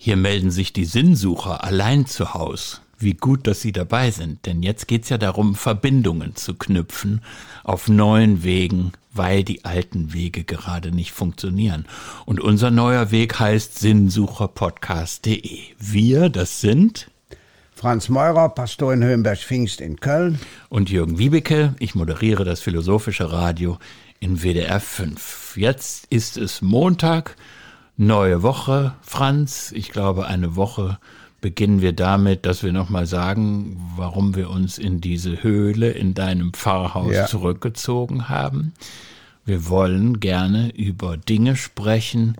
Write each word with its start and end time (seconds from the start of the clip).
Hier 0.00 0.16
melden 0.16 0.52
sich 0.52 0.72
die 0.72 0.84
Sinnsucher 0.84 1.64
allein 1.64 2.06
zu 2.06 2.32
Haus. 2.32 2.82
Wie 3.00 3.14
gut, 3.14 3.48
dass 3.48 3.60
Sie 3.60 3.72
dabei 3.72 4.12
sind, 4.12 4.46
denn 4.46 4.62
jetzt 4.62 4.86
geht's 4.86 5.08
ja 5.08 5.18
darum, 5.18 5.56
Verbindungen 5.56 6.36
zu 6.36 6.54
knüpfen 6.54 7.20
auf 7.64 7.88
neuen 7.88 8.44
Wegen, 8.44 8.92
weil 9.12 9.42
die 9.42 9.64
alten 9.64 10.12
Wege 10.12 10.44
gerade 10.44 10.92
nicht 10.92 11.10
funktionieren. 11.10 11.84
Und 12.26 12.38
unser 12.38 12.70
neuer 12.70 13.10
Weg 13.10 13.40
heißt 13.40 13.80
sinnsucherpodcast.de. 13.80 15.58
Wir, 15.80 16.28
das 16.28 16.60
sind 16.60 17.10
Franz 17.74 18.08
Meurer, 18.08 18.50
Pastor 18.50 18.92
in 18.92 19.02
Höhenberg-Pfingst 19.02 19.80
in 19.80 19.98
Köln. 19.98 20.38
Und 20.68 20.90
Jürgen 20.90 21.18
Wiebeke, 21.18 21.74
ich 21.80 21.96
moderiere 21.96 22.44
das 22.44 22.60
Philosophische 22.60 23.32
Radio 23.32 23.78
in 24.20 24.42
WDR 24.42 24.78
5. 24.78 25.56
Jetzt 25.56 26.06
ist 26.10 26.36
es 26.36 26.62
Montag, 26.62 27.36
neue 27.98 28.42
Woche, 28.42 28.94
Franz. 29.02 29.72
Ich 29.74 29.90
glaube, 29.90 30.26
eine 30.26 30.56
Woche 30.56 30.98
beginnen 31.40 31.82
wir 31.82 31.92
damit, 31.92 32.46
dass 32.46 32.62
wir 32.62 32.72
nochmal 32.72 33.06
sagen, 33.06 33.76
warum 33.96 34.34
wir 34.34 34.48
uns 34.50 34.78
in 34.78 35.00
diese 35.00 35.42
Höhle 35.42 35.90
in 35.90 36.14
deinem 36.14 36.52
Pfarrhaus 36.52 37.12
ja. 37.12 37.26
zurückgezogen 37.26 38.28
haben. 38.28 38.72
Wir 39.44 39.68
wollen 39.68 40.20
gerne 40.20 40.74
über 40.74 41.16
Dinge 41.16 41.56
sprechen, 41.56 42.36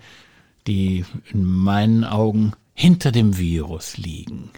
die 0.66 1.04
in 1.30 1.44
meinen 1.44 2.04
Augen 2.04 2.52
hinter 2.74 3.12
dem 3.12 3.36
Virus 3.38 3.96
liegen. 3.98 4.50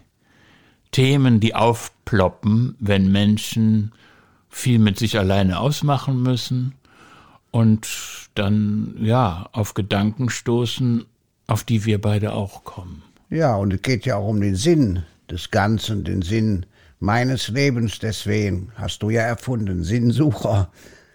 Themen, 0.91 1.41
die 1.41 1.55
aufploppen, 1.55 2.77
wenn 2.81 3.13
Menschen 3.13 3.93
viel 4.49 4.79
mit 4.79 4.99
sich 4.99 5.19
alleine 5.19 5.61
ausmachen 5.61 6.21
müssen 6.23 6.75
und 7.51 7.89
dann, 8.35 8.97
ja, 9.01 9.49
auf 9.53 9.75
Gedanken 9.75 10.31
stoßen, 10.31 11.05
auf 11.47 11.65
die 11.65 11.85
wir 11.85 12.01
beide 12.01 12.33
auch 12.33 12.65
kommen. 12.65 13.03
Ja, 13.29 13.57
und 13.57 13.73
es 13.73 13.83
geht 13.83 14.07
ja 14.07 14.17
auch 14.17 14.29
um 14.29 14.41
den 14.41 14.57
Sinn 14.57 15.03
des 15.31 15.51
Ganzen, 15.51 16.05
den 16.05 16.23
Sinn 16.23 16.67
meines 16.99 17.49
Lebens. 17.49 17.99
Deswegen 17.99 18.73
hast 18.75 19.03
du 19.03 19.11
ja 19.11 19.23
erfunden, 19.23 19.83
Sinnsucher 19.83 20.71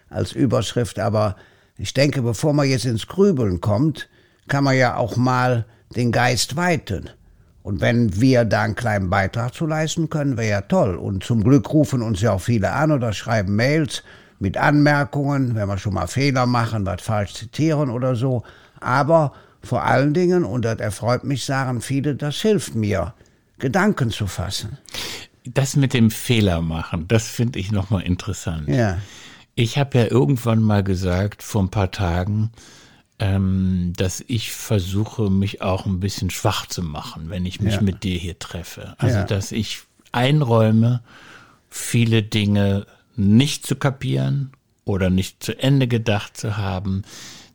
als 0.08 0.32
Überschrift. 0.32 0.98
Aber 0.98 1.36
ich 1.78 1.94
denke, 1.94 2.22
bevor 2.22 2.52
man 2.52 2.68
jetzt 2.68 2.84
ins 2.84 3.06
Grübeln 3.06 3.60
kommt, 3.60 4.08
kann 4.48 4.64
man 4.64 4.76
ja 4.76 4.96
auch 4.96 5.16
mal 5.16 5.66
den 5.94 6.12
Geist 6.12 6.56
weiten. 6.56 7.10
Und 7.62 7.80
wenn 7.80 8.20
wir 8.20 8.44
da 8.44 8.62
einen 8.62 8.76
kleinen 8.76 9.10
Beitrag 9.10 9.52
zu 9.52 9.66
leisten 9.66 10.08
können, 10.08 10.36
wäre 10.36 10.50
ja 10.50 10.60
toll. 10.60 10.94
Und 10.94 11.24
zum 11.24 11.42
Glück 11.42 11.72
rufen 11.72 12.00
uns 12.00 12.20
ja 12.20 12.32
auch 12.32 12.40
viele 12.40 12.72
an 12.72 12.92
oder 12.92 13.12
schreiben 13.12 13.56
Mails 13.56 14.04
mit 14.38 14.56
Anmerkungen, 14.56 15.54
wenn 15.54 15.68
wir 15.68 15.78
schon 15.78 15.94
mal 15.94 16.06
Fehler 16.06 16.46
machen, 16.46 16.84
was 16.86 17.02
falsch 17.02 17.34
zitieren 17.34 17.90
oder 17.90 18.14
so. 18.14 18.42
Aber 18.80 19.32
vor 19.62 19.84
allen 19.84 20.14
Dingen, 20.14 20.44
und 20.44 20.64
das 20.64 20.78
erfreut 20.78 21.24
mich, 21.24 21.44
sagen 21.44 21.80
viele, 21.80 22.14
das 22.14 22.36
hilft 22.36 22.74
mir, 22.74 23.14
Gedanken 23.58 24.10
zu 24.10 24.26
fassen. 24.26 24.78
Das 25.44 25.76
mit 25.76 25.94
dem 25.94 26.10
Fehler 26.10 26.60
machen, 26.60 27.08
das 27.08 27.26
finde 27.26 27.58
ich 27.58 27.72
nochmal 27.72 28.02
interessant. 28.02 28.68
Ja. 28.68 28.98
Ich 29.54 29.78
habe 29.78 29.98
ja 29.98 30.06
irgendwann 30.06 30.60
mal 30.60 30.84
gesagt, 30.84 31.42
vor 31.42 31.62
ein 31.62 31.70
paar 31.70 31.90
Tagen, 31.90 32.50
ähm, 33.18 33.92
dass 33.96 34.22
ich 34.26 34.52
versuche, 34.52 35.30
mich 35.30 35.62
auch 35.62 35.86
ein 35.86 36.00
bisschen 36.00 36.30
schwach 36.30 36.66
zu 36.66 36.82
machen, 36.82 37.30
wenn 37.30 37.46
ich 37.46 37.60
mich 37.60 37.76
ja. 37.76 37.80
mit 37.80 38.02
dir 38.02 38.18
hier 38.18 38.38
treffe. 38.38 38.94
Also, 38.98 39.18
ja. 39.18 39.24
dass 39.24 39.52
ich 39.52 39.82
einräume, 40.12 41.00
viele 41.70 42.22
Dinge 42.22 42.86
nicht 43.18 43.66
zu 43.66 43.76
kapieren 43.76 44.52
oder 44.84 45.10
nicht 45.10 45.42
zu 45.42 45.58
Ende 45.58 45.88
gedacht 45.88 46.36
zu 46.36 46.56
haben, 46.56 47.02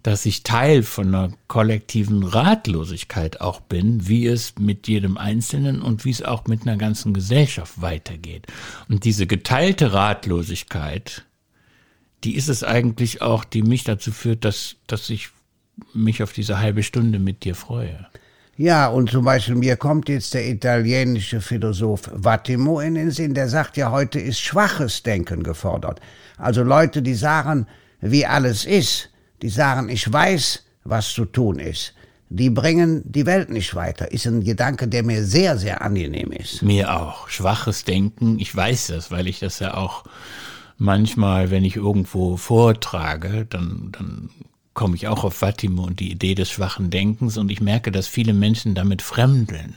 dass 0.03 0.25
ich 0.25 0.43
Teil 0.43 0.83
von 0.83 1.07
einer 1.07 1.33
kollektiven 1.47 2.23
Ratlosigkeit 2.23 3.39
auch 3.39 3.59
bin, 3.59 4.07
wie 4.07 4.25
es 4.25 4.55
mit 4.57 4.87
jedem 4.87 5.17
Einzelnen 5.17 5.81
und 5.81 6.05
wie 6.05 6.09
es 6.09 6.23
auch 6.23 6.47
mit 6.47 6.63
einer 6.63 6.77
ganzen 6.77 7.13
Gesellschaft 7.13 7.81
weitergeht. 7.81 8.47
Und 8.89 9.05
diese 9.05 9.27
geteilte 9.27 9.93
Ratlosigkeit, 9.93 11.25
die 12.23 12.35
ist 12.35 12.49
es 12.49 12.63
eigentlich 12.63 13.21
auch, 13.21 13.43
die 13.43 13.61
mich 13.61 13.83
dazu 13.83 14.11
führt, 14.11 14.43
dass, 14.43 14.75
dass 14.87 15.09
ich 15.09 15.29
mich 15.93 16.23
auf 16.23 16.33
diese 16.33 16.59
halbe 16.59 16.83
Stunde 16.83 17.19
mit 17.19 17.43
dir 17.43 17.55
freue. 17.55 18.07
Ja, 18.57 18.87
und 18.87 19.09
zum 19.09 19.25
Beispiel 19.25 19.55
mir 19.55 19.77
kommt 19.77 20.09
jetzt 20.09 20.33
der 20.33 20.47
italienische 20.47 21.41
Philosoph 21.41 22.09
Vattimo 22.13 22.79
in 22.79 22.95
den 22.95 23.11
Sinn, 23.11 23.33
der 23.33 23.47
sagt 23.47 23.77
ja, 23.77 23.91
heute 23.91 24.19
ist 24.19 24.39
schwaches 24.39 25.03
Denken 25.03 25.43
gefordert. 25.43 25.99
Also 26.37 26.61
Leute, 26.63 27.01
die 27.01 27.13
sagen, 27.13 27.65
wie 28.01 28.25
alles 28.25 28.65
ist, 28.65 29.09
die 29.41 29.49
sagen, 29.49 29.89
ich 29.89 30.11
weiß, 30.11 30.63
was 30.83 31.13
zu 31.13 31.25
tun 31.25 31.59
ist. 31.59 31.93
Die 32.29 32.49
bringen 32.49 33.03
die 33.05 33.25
Welt 33.25 33.49
nicht 33.49 33.75
weiter. 33.75 34.11
Ist 34.11 34.25
ein 34.25 34.43
Gedanke, 34.43 34.87
der 34.87 35.03
mir 35.03 35.23
sehr, 35.25 35.57
sehr 35.57 35.81
angenehm 35.81 36.31
ist. 36.31 36.61
Mir 36.61 36.95
auch. 36.95 37.27
Schwaches 37.27 37.83
Denken. 37.83 38.39
Ich 38.39 38.55
weiß 38.55 38.87
das, 38.87 39.11
weil 39.11 39.27
ich 39.27 39.39
das 39.39 39.59
ja 39.59 39.73
auch 39.73 40.05
manchmal, 40.77 41.51
wenn 41.51 41.65
ich 41.65 41.75
irgendwo 41.75 42.37
vortrage, 42.37 43.45
dann, 43.49 43.89
dann 43.91 44.29
komme 44.73 44.95
ich 44.95 45.07
auch 45.07 45.23
auf 45.23 45.33
Fatima 45.33 45.83
und 45.83 45.99
die 45.99 46.11
Idee 46.11 46.35
des 46.35 46.49
schwachen 46.49 46.89
Denkens 46.89 47.37
und 47.37 47.51
ich 47.51 47.61
merke, 47.61 47.91
dass 47.91 48.07
viele 48.07 48.33
Menschen 48.33 48.75
damit 48.75 49.01
fremdeln. 49.01 49.75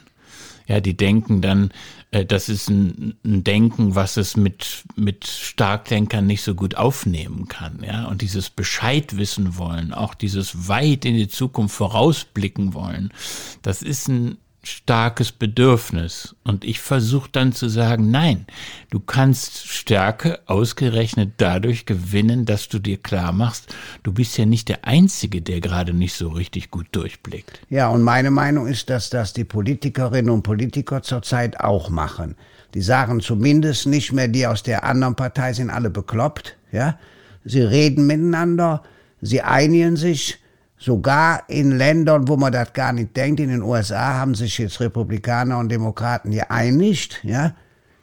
Ja, 0.66 0.80
die 0.80 0.96
denken 0.96 1.42
dann, 1.42 1.72
äh, 2.10 2.24
das 2.24 2.48
ist 2.48 2.70
ein, 2.70 3.14
ein 3.22 3.44
Denken, 3.44 3.94
was 3.94 4.16
es 4.16 4.36
mit, 4.36 4.84
mit 4.96 5.26
Starkdenkern 5.26 6.26
nicht 6.26 6.42
so 6.42 6.54
gut 6.54 6.76
aufnehmen 6.76 7.48
kann. 7.48 7.82
Ja, 7.84 8.06
und 8.06 8.22
dieses 8.22 8.48
Bescheid 8.48 9.18
wissen 9.18 9.58
wollen, 9.58 9.92
auch 9.92 10.14
dieses 10.14 10.68
weit 10.68 11.04
in 11.04 11.16
die 11.16 11.28
Zukunft 11.28 11.74
vorausblicken 11.74 12.72
wollen, 12.72 13.12
das 13.60 13.82
ist 13.82 14.08
ein 14.08 14.38
starkes 14.66 15.32
Bedürfnis. 15.32 16.34
Und 16.44 16.64
ich 16.64 16.80
versuche 16.80 17.28
dann 17.30 17.52
zu 17.52 17.68
sagen, 17.68 18.10
nein, 18.10 18.46
du 18.90 19.00
kannst 19.00 19.66
Stärke 19.66 20.40
ausgerechnet 20.46 21.34
dadurch 21.38 21.86
gewinnen, 21.86 22.44
dass 22.44 22.68
du 22.68 22.78
dir 22.78 22.98
klar 22.98 23.32
machst, 23.32 23.74
du 24.02 24.12
bist 24.12 24.36
ja 24.38 24.46
nicht 24.46 24.68
der 24.68 24.84
Einzige, 24.84 25.42
der 25.42 25.60
gerade 25.60 25.92
nicht 25.92 26.14
so 26.14 26.28
richtig 26.28 26.70
gut 26.70 26.86
durchblickt. 26.92 27.60
Ja, 27.70 27.88
und 27.88 28.02
meine 28.02 28.30
Meinung 28.30 28.66
ist, 28.66 28.90
dass 28.90 29.10
das 29.10 29.32
die 29.32 29.44
Politikerinnen 29.44 30.30
und 30.30 30.42
Politiker 30.42 31.02
zurzeit 31.02 31.60
auch 31.60 31.90
machen. 31.90 32.36
Die 32.74 32.82
sagen 32.82 33.20
zumindest 33.20 33.86
nicht 33.86 34.12
mehr, 34.12 34.28
die 34.28 34.46
aus 34.46 34.62
der 34.62 34.84
anderen 34.84 35.14
Partei 35.14 35.52
sind 35.52 35.70
alle 35.70 35.90
bekloppt, 35.90 36.56
ja. 36.72 36.98
Sie 37.44 37.60
reden 37.60 38.06
miteinander, 38.06 38.82
sie 39.20 39.42
einigen 39.42 39.96
sich, 39.96 40.38
Sogar 40.78 41.44
in 41.48 41.78
Ländern, 41.78 42.28
wo 42.28 42.36
man 42.36 42.52
das 42.52 42.72
gar 42.72 42.92
nicht 42.92 43.16
denkt, 43.16 43.40
in 43.40 43.48
den 43.48 43.62
USA 43.62 44.14
haben 44.14 44.34
sich 44.34 44.58
jetzt 44.58 44.80
Republikaner 44.80 45.58
und 45.58 45.70
Demokraten 45.70 46.30
geeinigt, 46.30 47.20
ja, 47.22 47.54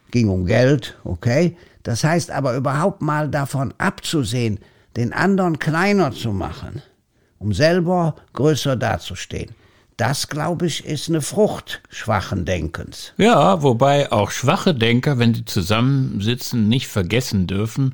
ging 0.09 0.29
um 0.29 0.45
Geld, 0.45 0.97
okay. 1.03 1.57
Das 1.83 2.03
heißt 2.03 2.31
aber 2.31 2.55
überhaupt 2.55 3.01
mal 3.01 3.29
davon 3.29 3.73
abzusehen, 3.77 4.59
den 4.95 5.13
anderen 5.13 5.59
kleiner 5.59 6.11
zu 6.11 6.31
machen, 6.31 6.81
um 7.39 7.53
selber 7.53 8.15
größer 8.33 8.75
dazustehen. 8.75 9.55
Das, 9.97 10.29
glaube 10.29 10.65
ich, 10.65 10.85
ist 10.85 11.09
eine 11.09 11.21
Frucht 11.21 11.81
schwachen 11.89 12.45
Denkens. 12.45 13.13
Ja, 13.17 13.61
wobei 13.61 14.11
auch 14.11 14.31
schwache 14.31 14.73
Denker, 14.73 15.19
wenn 15.19 15.35
sie 15.35 15.45
zusammensitzen, 15.45 16.67
nicht 16.67 16.87
vergessen 16.87 17.45
dürfen, 17.45 17.93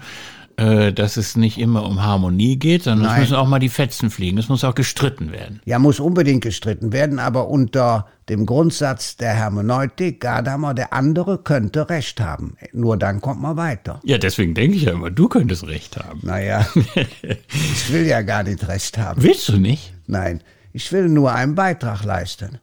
dass 0.57 1.17
es 1.17 1.37
nicht 1.37 1.59
immer 1.59 1.85
um 1.85 2.01
Harmonie 2.01 2.57
geht, 2.57 2.83
sondern 2.83 3.11
es 3.11 3.19
müssen 3.19 3.35
auch 3.35 3.47
mal 3.47 3.59
die 3.59 3.69
Fetzen 3.69 4.09
fliegen. 4.09 4.39
Es 4.39 4.49
muss 4.49 4.63
auch 4.63 4.73
gestritten 4.73 5.31
werden. 5.31 5.61
Ja, 5.65 5.77
muss 5.77 5.99
unbedingt 5.99 6.43
gestritten 6.43 6.91
werden, 6.91 7.19
aber 7.19 7.47
unter 7.47 8.07
dem 8.27 8.47
Grundsatz 8.47 9.15
der 9.17 9.33
Hermeneutik, 9.33 10.19
Gadamer, 10.19 10.73
der 10.73 10.93
andere 10.93 11.37
könnte 11.37 11.89
Recht 11.89 12.19
haben. 12.19 12.57
Nur 12.73 12.97
dann 12.97 13.21
kommt 13.21 13.39
man 13.39 13.55
weiter. 13.55 14.01
Ja, 14.03 14.17
deswegen 14.17 14.55
denke 14.55 14.77
ich 14.77 14.83
ja 14.83 14.93
immer, 14.93 15.11
du 15.11 15.29
könntest 15.29 15.67
Recht 15.67 15.95
haben. 15.97 16.21
Naja, 16.23 16.67
ich 17.51 17.93
will 17.93 18.07
ja 18.07 18.23
gar 18.23 18.41
nicht 18.41 18.67
Recht 18.67 18.97
haben. 18.97 19.21
Willst 19.21 19.47
du 19.49 19.57
nicht? 19.57 19.93
Nein, 20.07 20.41
ich 20.73 20.91
will 20.91 21.07
nur 21.07 21.33
einen 21.33 21.53
Beitrag 21.53 22.03
leisten. 22.03 22.57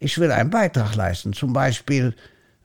Ich 0.00 0.18
will 0.18 0.32
einen 0.32 0.50
Beitrag 0.50 0.96
leisten, 0.96 1.32
zum 1.32 1.52
Beispiel 1.52 2.14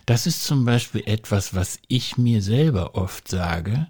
das 0.05 0.27
ist 0.27 0.43
zum 0.43 0.65
Beispiel 0.65 1.03
etwas, 1.05 1.55
was 1.55 1.79
ich 1.87 2.17
mir 2.17 2.41
selber 2.41 2.95
oft 2.95 3.27
sage, 3.27 3.87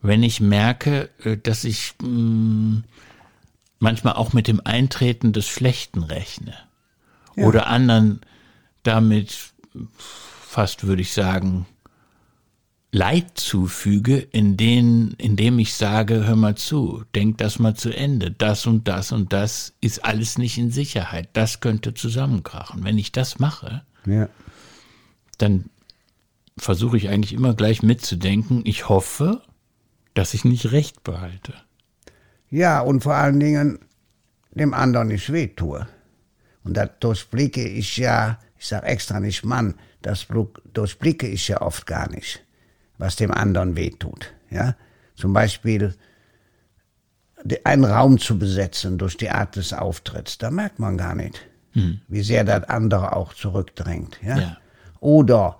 wenn 0.00 0.22
ich 0.22 0.40
merke, 0.40 1.10
äh, 1.24 1.36
dass 1.36 1.64
ich 1.64 1.94
mh, 2.00 2.08
mm, 2.08 2.84
manchmal 3.82 4.14
auch 4.14 4.32
mit 4.32 4.48
dem 4.48 4.60
Eintreten 4.64 5.32
des 5.32 5.48
Schlechten 5.48 6.02
rechne. 6.02 6.54
Ja. 7.36 7.44
Oder 7.46 7.66
anderen 7.66 8.20
damit 8.82 9.52
fast, 9.96 10.86
würde 10.86 11.02
ich 11.02 11.12
sagen, 11.12 11.66
Leid 12.94 13.38
zufüge, 13.38 14.18
in 14.18 14.58
denen, 14.58 15.12
indem 15.12 15.58
ich 15.58 15.72
sage, 15.74 16.26
hör 16.26 16.36
mal 16.36 16.56
zu, 16.56 17.04
denk 17.14 17.38
das 17.38 17.58
mal 17.58 17.74
zu 17.74 17.88
Ende, 17.90 18.30
das 18.30 18.66
und 18.66 18.86
das 18.86 19.12
und 19.12 19.32
das 19.32 19.72
ist 19.80 20.04
alles 20.04 20.36
nicht 20.36 20.58
in 20.58 20.70
Sicherheit, 20.70 21.30
das 21.32 21.60
könnte 21.60 21.94
zusammenkrachen. 21.94 22.84
Wenn 22.84 22.98
ich 22.98 23.10
das 23.10 23.38
mache, 23.38 23.82
Ja. 24.04 24.28
dann 25.38 25.70
versuche 26.58 26.98
ich 26.98 27.08
eigentlich 27.08 27.32
immer 27.32 27.54
gleich 27.54 27.82
mitzudenken, 27.82 28.60
ich 28.64 28.90
hoffe, 28.90 29.40
dass 30.12 30.34
ich 30.34 30.44
nicht 30.44 30.70
recht 30.72 31.02
behalte. 31.02 31.54
Ja, 32.52 32.80
und 32.82 33.02
vor 33.02 33.14
allen 33.14 33.40
Dingen 33.40 33.78
dem 34.50 34.74
anderen 34.74 35.08
nicht 35.08 35.32
wehtue. 35.32 35.88
Und 36.64 36.76
das 36.76 36.90
durchblicke 37.00 37.66
ich 37.66 37.96
ja, 37.96 38.38
ich 38.58 38.68
sage 38.68 38.86
extra 38.86 39.18
nicht 39.20 39.42
Mann, 39.42 39.74
das 40.02 40.26
durchblicke 40.74 41.26
ich 41.26 41.48
ja 41.48 41.62
oft 41.62 41.86
gar 41.86 42.10
nicht, 42.10 42.44
was 42.98 43.16
dem 43.16 43.30
anderen 43.30 43.74
wehtut. 43.74 44.34
Ja? 44.50 44.76
Zum 45.16 45.32
Beispiel 45.32 45.94
einen 47.64 47.84
Raum 47.84 48.18
zu 48.18 48.38
besetzen 48.38 48.98
durch 48.98 49.16
die 49.16 49.30
Art 49.30 49.56
des 49.56 49.72
Auftritts, 49.72 50.36
da 50.36 50.50
merkt 50.50 50.78
man 50.78 50.98
gar 50.98 51.14
nicht, 51.14 51.48
wie 52.06 52.22
sehr 52.22 52.44
das 52.44 52.68
andere 52.68 53.16
auch 53.16 53.32
zurückdrängt. 53.32 54.20
Ja? 54.22 54.38
Ja. 54.38 54.56
Oder 55.00 55.58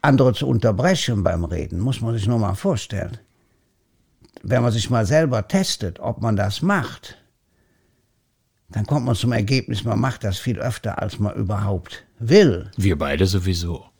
andere 0.00 0.32
zu 0.32 0.48
unterbrechen 0.48 1.22
beim 1.22 1.44
Reden, 1.44 1.80
muss 1.80 2.00
man 2.00 2.14
sich 2.14 2.26
nur 2.26 2.38
mal 2.38 2.54
vorstellen. 2.54 3.18
Wenn 4.42 4.62
man 4.62 4.72
sich 4.72 4.90
mal 4.90 5.06
selber 5.06 5.46
testet, 5.48 6.00
ob 6.00 6.22
man 6.22 6.36
das 6.36 6.62
macht, 6.62 7.18
dann 8.70 8.86
kommt 8.86 9.06
man 9.06 9.16
zum 9.16 9.32
Ergebnis, 9.32 9.84
man 9.84 10.00
macht 10.00 10.24
das 10.24 10.38
viel 10.38 10.58
öfter, 10.58 11.02
als 11.02 11.18
man 11.18 11.34
überhaupt 11.34 12.04
will. 12.18 12.70
Wir 12.76 12.96
beide 12.96 13.26
sowieso. 13.26 13.90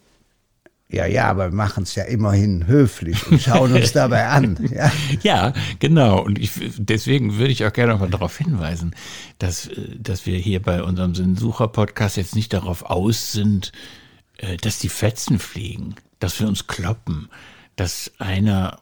Ja, 0.92 1.06
ja, 1.06 1.28
aber 1.28 1.50
wir 1.50 1.56
machen 1.56 1.84
es 1.84 1.94
ja 1.94 2.02
immerhin 2.04 2.66
höflich 2.66 3.24
und 3.28 3.40
schauen 3.40 3.72
uns 3.72 3.92
dabei 3.94 4.26
an. 4.26 4.58
Ja. 4.74 4.90
Ja, 5.22 5.52
genau. 5.78 6.20
Und 6.20 6.38
ich, 6.38 6.50
deswegen 6.78 7.38
würde 7.38 7.52
ich 7.52 7.64
auch 7.64 7.72
gerne 7.72 7.92
noch 7.92 8.00
mal 8.00 8.10
darauf 8.10 8.36
hinweisen, 8.36 8.94
dass, 9.38 9.68
äh, 9.68 9.96
dass 9.98 10.26
wir 10.26 10.36
hier 10.36 10.60
bei 10.60 10.82
unserem 10.82 11.14
Sinnsucher-Podcast 11.14 12.16
jetzt 12.16 12.34
nicht 12.34 12.52
darauf 12.52 12.82
aus 12.82 13.30
sind, 13.30 13.70
äh, 14.38 14.56
dass 14.56 14.80
die 14.80 14.88
Fetzen 14.88 15.38
fliegen, 15.38 15.94
dass 16.18 16.40
wir 16.40 16.48
uns 16.48 16.66
kloppen, 16.66 17.28
dass 17.76 18.10
einer 18.18 18.80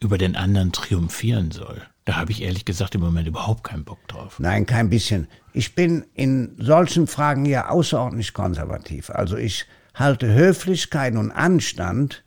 über 0.00 0.18
den 0.18 0.36
anderen 0.36 0.72
triumphieren 0.72 1.50
soll. 1.50 1.82
Da 2.04 2.16
habe 2.16 2.32
ich 2.32 2.42
ehrlich 2.42 2.64
gesagt 2.64 2.94
im 2.94 3.02
Moment 3.02 3.28
überhaupt 3.28 3.64
keinen 3.64 3.84
Bock 3.84 3.98
drauf. 4.08 4.38
Nein, 4.38 4.64
kein 4.64 4.88
bisschen. 4.88 5.28
Ich 5.52 5.74
bin 5.74 6.04
in 6.14 6.54
solchen 6.58 7.06
Fragen 7.06 7.44
ja 7.44 7.68
außerordentlich 7.68 8.32
konservativ. 8.32 9.10
Also 9.10 9.36
ich 9.36 9.66
halte 9.94 10.32
Höflichkeit 10.32 11.14
und 11.16 11.32
Anstand 11.32 12.22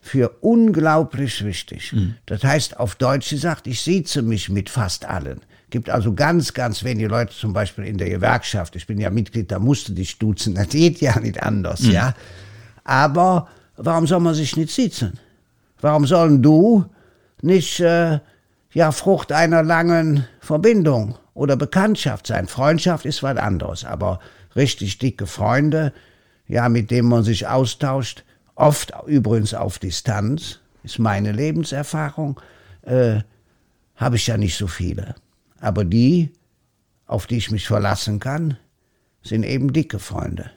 für 0.00 0.30
unglaublich 0.40 1.44
wichtig. 1.44 1.94
Das 2.26 2.42
heißt 2.42 2.80
auf 2.80 2.94
Deutsch 2.96 3.30
gesagt, 3.30 3.66
ich 3.66 3.82
sieze 3.82 4.22
mich 4.22 4.48
mit 4.48 4.70
fast 4.70 5.04
allen. 5.04 5.42
Gibt 5.68 5.90
also 5.90 6.14
ganz, 6.14 6.52
ganz 6.52 6.82
wenige 6.82 7.06
Leute, 7.06 7.32
zum 7.32 7.52
Beispiel 7.52 7.84
in 7.84 7.98
der 7.98 8.10
Gewerkschaft. 8.10 8.74
Ich 8.74 8.86
bin 8.88 8.98
ja 8.98 9.10
Mitglied, 9.10 9.52
da 9.52 9.60
musste 9.60 9.92
dich 9.92 10.18
duzen. 10.18 10.54
Das 10.56 10.70
geht 10.70 11.00
ja 11.00 11.20
nicht 11.20 11.40
anders, 11.42 11.86
ja. 11.86 12.14
Aber 12.82 13.46
warum 13.76 14.06
soll 14.08 14.20
man 14.20 14.34
sich 14.34 14.56
nicht 14.56 14.72
sitzen? 14.72 15.20
Warum 15.80 16.06
sollen 16.06 16.42
du 16.42 16.86
nicht 17.42 17.80
äh, 17.80 18.20
ja 18.72 18.92
Frucht 18.92 19.32
einer 19.32 19.62
langen 19.62 20.26
Verbindung 20.40 21.16
oder 21.34 21.56
Bekanntschaft 21.56 22.26
sein? 22.26 22.46
Freundschaft 22.46 23.04
ist 23.04 23.22
was 23.22 23.36
anderes, 23.36 23.84
aber 23.84 24.20
richtig 24.56 24.98
dicke 24.98 25.26
Freunde, 25.26 25.92
ja, 26.46 26.68
mit 26.68 26.90
denen 26.90 27.08
man 27.08 27.22
sich 27.22 27.46
austauscht, 27.46 28.24
oft 28.54 28.92
übrigens 29.06 29.54
auf 29.54 29.78
Distanz, 29.78 30.60
ist 30.82 30.98
meine 30.98 31.32
Lebenserfahrung, 31.32 32.40
äh, 32.82 33.20
habe 33.96 34.16
ich 34.16 34.26
ja 34.26 34.36
nicht 34.36 34.56
so 34.56 34.66
viele. 34.66 35.14
Aber 35.60 35.84
die, 35.84 36.32
auf 37.06 37.26
die 37.26 37.36
ich 37.36 37.50
mich 37.50 37.66
verlassen 37.66 38.18
kann, 38.18 38.56
sind 39.22 39.44
eben 39.44 39.72
dicke 39.72 39.98
Freunde. 39.98 40.50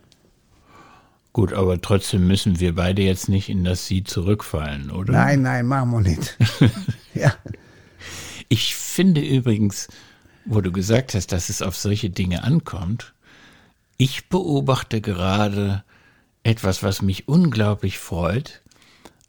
Gut, 1.33 1.51
aber 1.51 1.81
trotzdem 1.81 2.27
müssen 2.27 2.59
wir 2.59 2.75
beide 2.75 3.01
jetzt 3.01 3.27
nicht 3.27 3.49
in 3.49 3.63
das 3.63 3.87
Sie 3.87 4.03
zurückfallen, 4.03 4.91
oder? 4.91 5.13
Nein, 5.13 5.41
nein, 5.41 5.65
machen 5.65 5.91
wir 5.91 6.01
nicht. 6.01 6.37
ja. 7.15 7.33
Ich 8.49 8.75
finde 8.75 9.21
übrigens, 9.21 9.87
wo 10.45 10.61
du 10.61 10.71
gesagt 10.71 11.15
hast, 11.15 11.31
dass 11.31 11.49
es 11.49 11.63
auf 11.63 11.75
solche 11.75 12.11
Dinge 12.11 12.43
ankommt, 12.43 13.13
ich 13.97 14.29
beobachte 14.29 15.01
gerade 15.01 15.83
etwas, 16.43 16.83
was 16.83 17.01
mich 17.01 17.27
unglaublich 17.27 17.97
freut, 17.97 18.61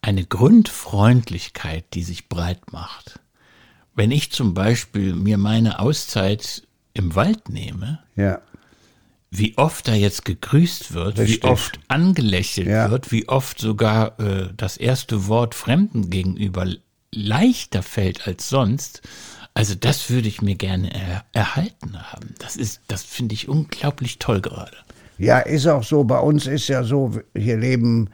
eine 0.03 0.27
Grundfreundlichkeit, 0.27 1.87
die 1.95 2.03
sich 2.03 2.29
breit 2.29 2.71
macht. 2.73 3.21
Wenn 3.95 4.11
ich 4.11 4.31
zum 4.31 4.53
Beispiel 4.53 5.15
mir 5.15 5.39
meine 5.39 5.79
Auszeit 5.79 6.67
im 6.93 7.15
Wald 7.15 7.49
nehme, 7.49 8.01
Ja. 8.15 8.43
Wie 9.37 9.59
oft 9.59 9.89
da 9.89 9.95
jetzt 9.95 10.25
gegrüßt 10.25 10.95
wird, 10.95 11.19
Richtig. 11.19 11.43
wie 11.43 11.47
oft 11.49 11.81
angelächelt 11.89 12.69
Ja. 12.69 12.91
wird, 12.91 13.11
wie 13.11 13.29
oft 13.29 13.59
sogar 13.59 14.19
äh, 14.21 14.49
das 14.57 14.77
erste 14.77 15.27
Wort 15.27 15.55
Fremden 15.55 16.09
gegenüber 16.09 16.67
leichter 17.13 17.83
fällt 17.83 18.27
als 18.27 18.49
sonst. 18.49 19.03
Also 19.53 19.75
das 19.75 20.11
würde 20.11 20.29
ich 20.29 20.43
mir 20.43 20.55
gerne 20.57 20.93
er 20.93 21.25
erhalten 21.33 22.01
haben. 22.13 22.35
Das 22.39 22.57
ist, 22.57 22.81
das 22.89 23.03
finde 23.03 23.35
ich 23.35 23.49
unglaublich 23.49 24.19
toll 24.19 24.41
gerade. 24.41 24.77
Ja, 25.19 25.39
ist 25.41 25.67
auch 25.67 25.85
so. 25.85 26.05
Bei 26.05 26.19
uns 26.19 26.47
ist 26.47 26.69
ja 26.69 26.83
so, 26.83 27.13
hier 27.37 27.57
leben 27.57 28.11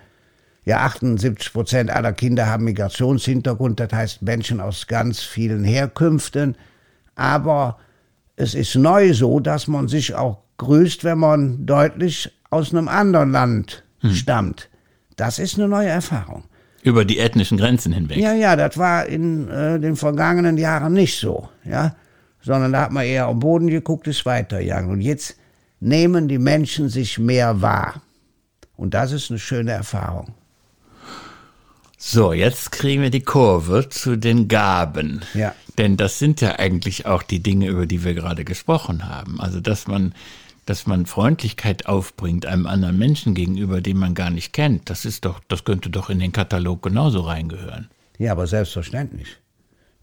ja 0.64 0.80
78 0.84 1.52
Prozent 1.52 1.90
aller 1.90 2.12
Kinder 2.12 2.46
haben 2.46 2.64
Migrationshintergrund, 2.64 3.80
das 3.80 3.92
heißt 3.92 4.22
Menschen 4.22 4.60
aus 4.60 4.86
ganz 4.86 5.20
vielen 5.20 5.64
Herkünften. 5.64 6.56
Aber 7.14 7.78
es 8.36 8.54
ist 8.54 8.74
neu 8.74 9.12
so, 9.14 9.40
dass 9.40 9.66
man 9.66 9.88
sich 9.88 10.14
auch 10.14 10.38
grüßt, 10.60 11.04
wenn 11.04 11.18
man 11.18 11.66
deutlich 11.66 12.30
aus 12.50 12.72
einem 12.72 12.88
anderen 12.88 13.32
Land 13.32 13.82
stammt. 14.12 14.68
Das 15.16 15.38
ist 15.38 15.58
eine 15.58 15.68
neue 15.68 15.88
Erfahrung. 15.88 16.44
Über 16.82 17.04
die 17.04 17.18
ethnischen 17.18 17.58
Grenzen 17.58 17.92
hinweg. 17.92 18.18
Ja, 18.18 18.32
ja, 18.32 18.56
das 18.56 18.78
war 18.78 19.06
in 19.06 19.48
äh, 19.48 19.78
den 19.78 19.96
vergangenen 19.96 20.56
Jahren 20.56 20.92
nicht 20.92 21.18
so, 21.18 21.48
ja. 21.64 21.94
Sondern 22.42 22.72
da 22.72 22.82
hat 22.82 22.92
man 22.92 23.04
eher 23.04 23.26
am 23.26 23.38
Boden 23.38 23.68
geguckt, 23.68 24.06
ist 24.06 24.24
weitergegangen. 24.24 24.90
Und 24.90 25.02
jetzt 25.02 25.36
nehmen 25.78 26.28
die 26.28 26.38
Menschen 26.38 26.88
sich 26.88 27.18
mehr 27.18 27.60
wahr. 27.60 28.00
Und 28.76 28.94
das 28.94 29.12
ist 29.12 29.30
eine 29.30 29.38
schöne 29.38 29.72
Erfahrung. 29.72 30.34
So, 31.98 32.32
jetzt 32.32 32.72
kriegen 32.72 33.02
wir 33.02 33.10
die 33.10 33.20
Kurve 33.20 33.90
zu 33.90 34.16
den 34.16 34.48
Gaben. 34.48 35.20
Ja. 35.34 35.54
Denn 35.76 35.98
das 35.98 36.18
sind 36.18 36.40
ja 36.40 36.58
eigentlich 36.58 37.04
auch 37.04 37.22
die 37.22 37.42
Dinge, 37.42 37.68
über 37.68 37.84
die 37.86 38.04
wir 38.04 38.14
gerade 38.14 38.44
gesprochen 38.44 39.06
haben. 39.06 39.38
Also, 39.38 39.60
dass 39.60 39.86
man, 39.86 40.14
dass 40.70 40.86
man 40.86 41.04
Freundlichkeit 41.04 41.86
aufbringt 41.86 42.46
einem 42.46 42.66
anderen 42.66 42.96
Menschen 42.96 43.34
gegenüber, 43.34 43.80
den 43.80 43.96
man 43.96 44.14
gar 44.14 44.30
nicht 44.30 44.52
kennt, 44.52 44.88
das 44.88 45.04
ist 45.04 45.24
doch, 45.24 45.40
das 45.48 45.64
könnte 45.64 45.90
doch 45.90 46.10
in 46.10 46.20
den 46.20 46.30
Katalog 46.30 46.80
genauso 46.82 47.22
reingehören. 47.22 47.88
Ja, 48.18 48.30
aber 48.30 48.46
selbstverständlich. 48.46 49.26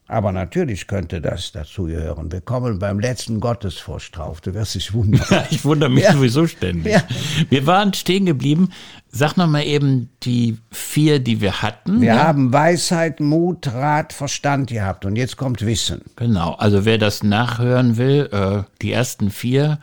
Aber 0.09 0.33
natürlich 0.33 0.87
könnte 0.87 1.21
das 1.21 1.53
dazugehören. 1.53 2.33
Wir 2.33 2.41
kommen 2.41 2.79
beim 2.79 2.99
letzten 2.99 3.39
Gottesfurcht 3.39 4.17
drauf. 4.17 4.41
Du 4.41 4.53
wirst 4.53 4.75
dich 4.75 4.93
wundern. 4.93 5.45
Ich 5.49 5.63
wundere 5.63 5.89
mich 5.89 6.03
Ja. 6.03 6.11
sowieso 6.13 6.47
ständig. 6.47 6.93
Ja. 6.93 7.03
Wir 7.49 7.65
waren 7.65 7.93
stehen 7.93 8.25
geblieben. 8.25 8.69
Sag 9.07 9.37
noch 9.37 9.47
mal 9.47 9.63
eben 9.63 10.09
die 10.23 10.57
vier, 10.71 11.19
die 11.19 11.39
wir 11.39 11.61
hatten. 11.61 12.01
Wir 12.01 12.15
ja? 12.15 12.23
haben 12.27 12.51
Weisheit, 12.51 13.21
Mut, 13.21 13.67
Rat, 13.67 14.11
Verstand 14.11 14.69
gehabt. 14.69 15.05
Und 15.05 15.15
jetzt 15.15 15.37
kommt 15.37 15.65
Wissen. 15.65 16.01
Genau, 16.17 16.55
also 16.55 16.83
wer 16.83 16.97
das 16.97 17.23
nachhören 17.23 17.95
will, 17.95 18.29
äh, 18.33 18.63
die 18.81 18.91
ersten 18.91 19.29
vier, 19.29 19.79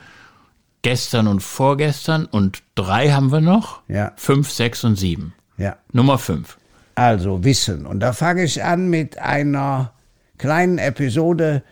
gestern 0.85 1.27
und 1.27 1.41
vorgestern 1.41 2.27
und 2.27 2.63
drei 2.77 3.11
haben 3.11 3.33
wir 3.33 3.41
noch. 3.41 3.81
Ja. 3.89 4.13
Fünf, 4.17 4.51
sechs 4.51 4.85
und 4.85 4.97
sieben. 4.97 5.35
Ja. 5.57 5.77
Nummer 5.93 6.19
fünf. 6.19 6.59
Also 6.95 7.43
Wissen. 7.43 7.87
Und 7.87 8.01
da 8.01 8.13
fange 8.13 8.45
ich 8.45 8.63
an 8.63 8.89
mit 8.89 9.19
einer 9.19 9.93
kleinen 10.39 10.79
Episode 10.79 11.63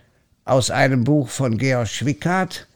aus 0.45 0.71
einem 0.71 1.05
Buch 1.05 1.29
von 1.29 1.59
Georg 1.59 1.89
Schwickart, 1.89 2.67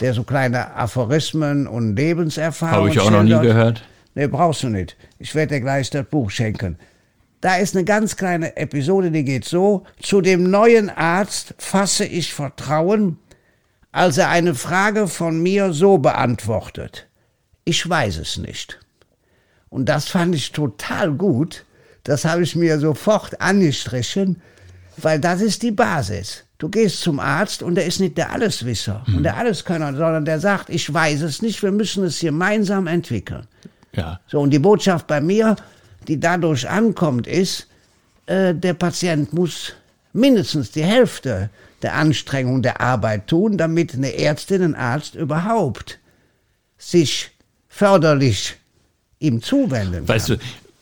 der 0.00 0.14
so 0.14 0.22
kleine 0.22 0.76
Aphorismen 0.76 1.66
und 1.66 1.96
Lebenserfahrungen 1.96 2.80
Habe 2.80 2.90
ich 2.90 3.00
auch 3.00 3.10
noch 3.10 3.22
nie 3.22 3.30
schildert. 3.30 3.42
gehört. 3.42 3.84
Nee, 4.14 4.26
brauchst 4.28 4.62
du 4.62 4.68
nicht. 4.68 4.96
Ich 5.18 5.34
werde 5.34 5.54
dir 5.54 5.60
gleich 5.60 5.90
das 5.90 6.06
Buch 6.06 6.30
schenken. 6.30 6.78
Da 7.40 7.56
ist 7.56 7.74
eine 7.74 7.84
ganz 7.84 8.16
kleine 8.16 8.56
Episode, 8.56 9.10
die 9.10 9.24
geht 9.24 9.44
so. 9.44 9.84
Zu 10.02 10.20
dem 10.20 10.50
neuen 10.50 10.90
Arzt 10.90 11.54
fasse 11.58 12.04
ich 12.04 12.34
Vertrauen, 12.34 13.18
als 13.92 14.18
er 14.18 14.28
eine 14.28 14.54
Frage 14.54 15.08
von 15.08 15.42
mir 15.42 15.72
so 15.72 15.98
beantwortet. 15.98 17.06
Ich 17.64 17.88
weiß 17.88 18.18
es 18.18 18.36
nicht. 18.36 18.78
Und 19.68 19.88
das 19.88 20.08
fand 20.08 20.34
ich 20.34 20.52
total 20.52 21.12
gut. 21.12 21.64
Das 22.04 22.24
habe 22.24 22.42
ich 22.42 22.56
mir 22.56 22.78
sofort 22.78 23.40
angestrichen, 23.40 24.40
weil 24.96 25.20
das 25.20 25.40
ist 25.40 25.62
die 25.62 25.72
Basis. 25.72 26.44
Du 26.58 26.68
gehst 26.68 27.02
zum 27.02 27.20
Arzt 27.20 27.62
und 27.62 27.76
der 27.76 27.86
ist 27.86 28.00
nicht 28.00 28.16
der 28.16 28.32
Alleswisser 28.32 29.04
und 29.06 29.22
der 29.22 29.36
Alleskönner, 29.36 29.92
sondern 29.92 30.24
der 30.24 30.40
sagt, 30.40 30.70
ich 30.70 30.92
weiß 30.92 31.22
es 31.22 31.40
nicht, 31.40 31.62
wir 31.62 31.70
müssen 31.70 32.04
es 32.04 32.18
gemeinsam 32.18 32.88
entwickeln. 32.88 33.46
Ja. 33.92 34.18
So, 34.26 34.40
und 34.40 34.50
die 34.50 34.58
Botschaft 34.58 35.06
bei 35.06 35.20
mir, 35.20 35.54
die 36.08 36.18
dadurch 36.18 36.68
ankommt, 36.68 37.26
ist, 37.28 37.68
äh, 38.26 38.54
der 38.54 38.74
Patient 38.74 39.32
muss 39.32 39.74
mindestens 40.12 40.72
die 40.72 40.82
Hälfte 40.82 41.48
der 41.82 41.94
Anstrengung 41.94 42.62
der 42.62 42.80
Arbeit 42.80 43.28
tun, 43.28 43.56
damit 43.58 43.94
eine 43.94 44.16
Ärztin, 44.18 44.62
ein 44.62 44.74
Arzt 44.74 45.14
überhaupt 45.14 45.98
sich 46.76 47.30
förderlich 47.68 48.56
ihm 49.18 49.42
zuwenden 49.42 50.06
kann. 50.06 50.08
Weißt 50.08 50.28
du, 50.30 50.36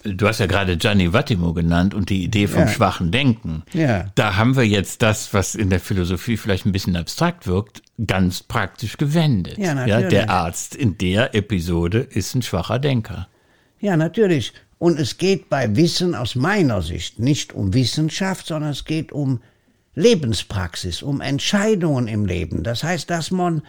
du 0.05 0.29
hast 0.29 0.41
ja 0.41 0.47
gerade 0.47 0.76
Gianni 0.76 1.12
Vattimo 1.12 1.53
genannt 1.53 1.95
und 1.95 2.11
die 2.11 2.23
Idee 2.25 2.47
vom 2.47 2.61
Ja. 2.62 2.69
schwachen 2.69 3.11
Denken. 3.11 3.62
Ja. 3.73 4.07
Da 4.15 4.37
haben 4.37 4.57
wir 4.57 4.67
jetzt 4.67 5.03
das, 5.03 5.33
was 5.35 5.55
in 5.55 5.71
der 5.71 5.81
Philosophie 5.81 6.37
vielleicht 6.37 6.67
ein 6.67 6.73
bisschen 6.73 6.97
abstrakt 6.97 7.47
wirkt, 7.47 7.83
ganz 8.07 8.43
praktisch 8.43 8.97
gewendet. 8.99 9.59
Ja, 9.59 9.75
natürlich. 9.75 10.09
der 10.09 10.31
Arzt 10.31 10.75
in 10.75 10.99
der 10.99 11.35
Episode 11.35 11.99
ist 12.00 12.35
ein 12.35 12.43
schwacher 12.43 12.79
Denker. 12.79 13.29
Ja, 13.81 13.97
natürlich. 13.97 14.53
Und 14.79 15.00
es 15.00 15.17
geht 15.17 15.49
bei 15.49 15.75
Wissen 15.76 16.15
aus 16.15 16.35
meiner 16.35 16.83
Sicht 16.83 17.19
nicht 17.19 17.55
um 17.55 17.73
Wissenschaft, 17.73 18.47
sondern 18.47 18.73
es 18.73 18.85
geht 18.85 19.11
um 19.12 19.41
Lebenspraxis, 19.97 21.03
um 21.03 21.21
Entscheidungen 21.21 22.07
im 22.07 22.26
Leben. 22.26 22.62
Das 22.62 22.85
heißt, 22.85 23.11
dass 23.11 23.31
man 23.33 23.62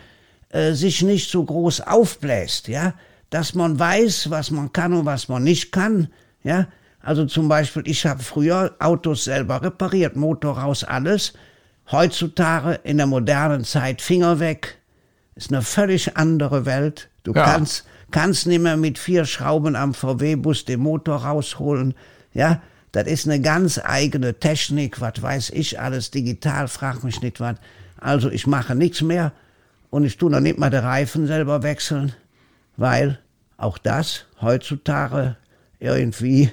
äh, 0.49 0.73
sich 0.73 1.01
nicht 1.01 1.31
so 1.31 1.43
groß 1.43 1.81
aufbläst, 1.81 2.67
ja, 2.67 2.93
dass 3.31 3.55
man 3.55 3.79
weiß, 3.79 4.29
was 4.29 4.51
man 4.51 4.71
kann 4.71 4.93
und 4.93 5.05
was 5.05 5.27
man 5.29 5.43
nicht 5.43 5.71
kann, 5.71 6.09
ja. 6.43 6.67
Also 6.99 7.25
zum 7.25 7.47
Beispiel, 7.47 7.83
ich 7.85 8.05
habe 8.05 8.21
früher 8.21 8.75
Autos 8.79 9.23
selber 9.23 9.61
repariert, 9.61 10.17
Motor 10.17 10.57
raus, 10.59 10.83
alles. 10.83 11.31
Heutzutage 11.89 12.81
in 12.83 12.97
der 12.97 13.07
modernen 13.07 13.63
Zeit 13.63 14.01
Finger 14.01 14.39
weg, 14.41 14.77
ist 15.35 15.53
eine 15.53 15.61
völlig 15.61 16.17
andere 16.17 16.65
Welt. 16.65 17.07
Du 17.23 17.31
Ja. 17.33 17.45
kannst, 17.45 17.85
kannst 18.11 18.45
nicht 18.45 18.61
mehr 18.61 18.75
mit 18.75 18.97
vier 18.99 19.23
Schrauben 19.23 19.77
am 19.77 19.93
VW-Bus 19.93 20.65
den 20.65 20.81
Motor 20.81 21.23
rausholen. 21.23 21.93
Ja, 22.33 22.61
das 22.97 23.07
ist 23.07 23.27
eine 23.27 23.39
ganz 23.41 23.79
eigene 23.83 24.33
Technik, 24.39 24.99
was 25.01 25.21
weiß 25.21 25.49
ich 25.51 25.79
alles, 25.79 26.11
digital, 26.11 26.67
frag 26.67 27.03
mich 27.03 27.21
nicht 27.21 27.39
was. 27.39 27.55
Also 27.99 28.29
ich 28.29 28.45
mache 28.47 28.75
nichts 28.75 29.01
mehr 29.01 29.31
und 29.89 30.03
ich 30.05 30.17
tue 30.17 30.29
noch 30.31 30.39
nicht 30.39 30.57
mal 30.57 30.69
die 30.69 30.77
Reifen 30.77 31.27
selber 31.27 31.63
wechseln, 31.63 32.13
weil 32.75 33.19
auch 33.57 33.77
das 33.77 34.25
heutzutage 34.41 35.35
irgendwie 35.79 36.51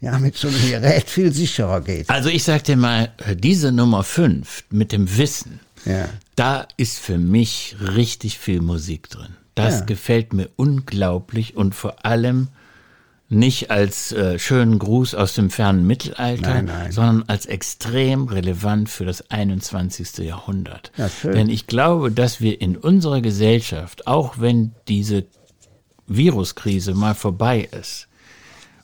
ja 0.00 0.18
mit 0.18 0.36
so 0.36 0.48
einem 0.48 0.60
Gerät 0.70 1.08
viel 1.08 1.32
sicherer 1.32 1.80
geht. 1.80 2.10
Also 2.10 2.28
ich 2.28 2.44
sag 2.44 2.64
dir 2.64 2.76
mal, 2.76 3.12
diese 3.36 3.70
Nummer 3.72 4.02
5 4.02 4.64
mit 4.70 4.92
dem 4.92 5.16
Wissen, 5.16 5.60
Ja. 5.84 6.08
da 6.36 6.66
ist 6.76 6.98
für 6.98 7.18
mich 7.18 7.76
richtig 7.80 8.38
viel 8.38 8.60
Musik 8.60 9.08
drin. 9.10 9.36
Das 9.54 9.80
Ja. 9.80 9.84
gefällt 9.84 10.32
mir 10.32 10.48
unglaublich 10.56 11.56
und 11.56 11.74
vor 11.74 12.04
allem 12.04 12.48
nicht 13.32 13.70
als 13.70 14.12
äh, 14.12 14.38
schönen 14.38 14.78
Gruß 14.78 15.14
aus 15.14 15.34
dem 15.34 15.50
fernen 15.50 15.86
Mittelalter, 15.86 16.54
Nein, 16.54 16.64
nein. 16.66 16.92
sondern 16.92 17.24
als 17.28 17.46
extrem 17.46 18.28
relevant 18.28 18.88
für 18.88 19.04
das 19.04 19.30
21. 19.30 20.18
Jahrhundert. 20.18 20.92
Ja. 20.96 21.08
Denn 21.24 21.48
ich 21.48 21.66
glaube, 21.66 22.12
dass 22.12 22.40
wir 22.40 22.60
in 22.60 22.76
unserer 22.76 23.20
Gesellschaft, 23.20 24.06
auch 24.06 24.38
wenn 24.38 24.72
diese 24.86 25.24
Viruskrise 26.06 26.94
mal 26.94 27.14
vorbei 27.14 27.68
ist, 27.78 28.08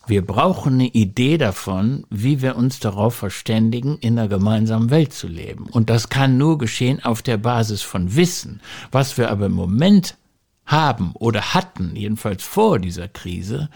wir 0.07 0.25
brauchen 0.25 0.75
eine 0.75 0.87
Idee 0.87 1.37
davon, 1.37 2.07
wie 2.09 2.40
wir 2.40 2.57
uns 2.57 2.81
darauf 2.81 3.14
verständigen, 3.14 3.99
in 3.99 4.19
einer 4.19 4.28
gemeinsamen 4.28 4.88
Welt 4.88 5.12
zu 5.12 5.28
leben. 5.28 5.67
Und 5.67 5.90
das 5.90 6.09
kann 6.09 6.38
nur 6.38 6.57
geschehen 6.57 7.05
auf 7.05 7.21
der 7.21 7.37
Basis 7.37 7.83
von 7.83 8.17
Wissen. 8.17 8.62
Was 8.90 9.19
wir 9.19 9.31
aber 9.31 9.47
im 9.47 9.52
Moment 9.52 10.17
haben 10.64 11.12
oder 11.12 11.52
hatten, 11.52 11.95
jedenfalls 11.95 12.43
vor 12.43 12.78
dieser 12.78 13.09
Krise, 13.09 13.69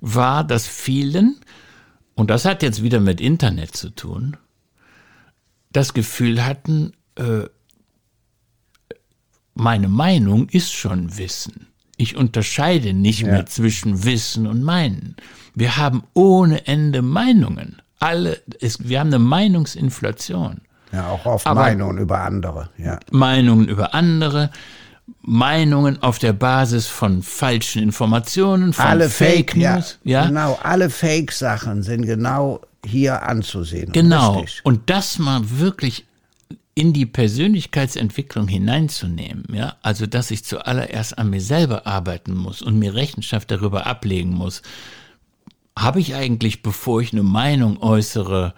war, 0.00 0.44
dass 0.44 0.66
vielen, 0.66 1.40
und 2.14 2.30
das 2.30 2.44
hat 2.44 2.62
jetzt 2.62 2.82
wieder 2.82 3.00
mit 3.00 3.20
Internet 3.20 3.76
zu 3.76 3.90
tun, 3.90 4.36
das 5.72 5.94
Gefühl 5.94 6.44
hatten, 6.44 6.92
äh, 7.16 7.44
meine 9.54 9.88
Meinung 9.88 10.48
ist 10.48 10.72
schon 10.72 11.16
Wissen. 11.18 11.66
Ich 11.96 12.16
unterscheide 12.16 12.92
nicht 12.94 13.24
mehr 13.24 13.46
zwischen 13.46 14.04
Wissen 14.04 14.46
und 14.46 14.62
Meinen. 14.62 15.16
Wir 15.54 15.76
haben 15.76 16.04
ohne 16.14 16.66
Ende 16.68 17.02
Meinungen. 17.02 17.82
Alle, 17.98 18.40
es, 18.60 18.88
wir 18.88 19.00
haben 19.00 19.08
eine 19.08 19.18
Meinungsinflation. 19.18 20.60
Ja, 20.92 21.08
auch 21.10 21.26
oft 21.26 21.46
Aber- 21.46 21.62
Meinungen 21.62 21.98
über 21.98 22.20
andere. 22.20 22.70
Ja. 22.78 23.00
Meinungen 23.10 23.66
über 23.68 23.94
andere, 23.94 24.50
Meinungen 25.20 26.02
auf 26.02 26.18
der 26.18 26.32
Basis 26.32 26.86
von 26.86 27.22
falschen 27.22 27.82
Informationen, 27.82 28.72
von 28.72 28.84
alle 28.84 29.08
Fake, 29.08 29.52
Fake, 29.52 29.56
News. 29.56 29.98
ja, 30.04 30.22
Ja, 30.22 30.26
genau, 30.26 30.58
alle 30.62 30.90
Fake-Sachen 30.90 31.82
sind 31.82 32.06
genau 32.06 32.60
hier 32.84 33.22
anzusehen. 33.22 33.92
Genau. 33.92 34.40
Richtig. 34.40 34.64
Und 34.64 34.88
das 34.88 35.18
mal 35.18 35.42
wirklich 35.44 36.06
in 36.74 36.92
die 36.92 37.06
Persönlichkeitsentwicklung 37.06 38.46
hineinzunehmen, 38.46 39.44
ja, 39.52 39.74
also 39.82 40.06
dass 40.06 40.30
ich 40.30 40.44
zuallererst 40.44 41.18
an 41.18 41.28
mir 41.28 41.40
selber 41.40 41.88
arbeiten 41.88 42.36
muss 42.36 42.62
und 42.62 42.78
mir 42.78 42.94
Rechenschaft 42.94 43.50
darüber 43.50 43.86
ablegen 43.86 44.30
muss, 44.30 44.62
habe 45.76 45.98
ich 45.98 46.14
eigentlich, 46.14 46.62
bevor 46.62 47.00
ich 47.00 47.12
eine 47.12 47.24
Meinung 47.24 47.82
äußere, 47.82 48.54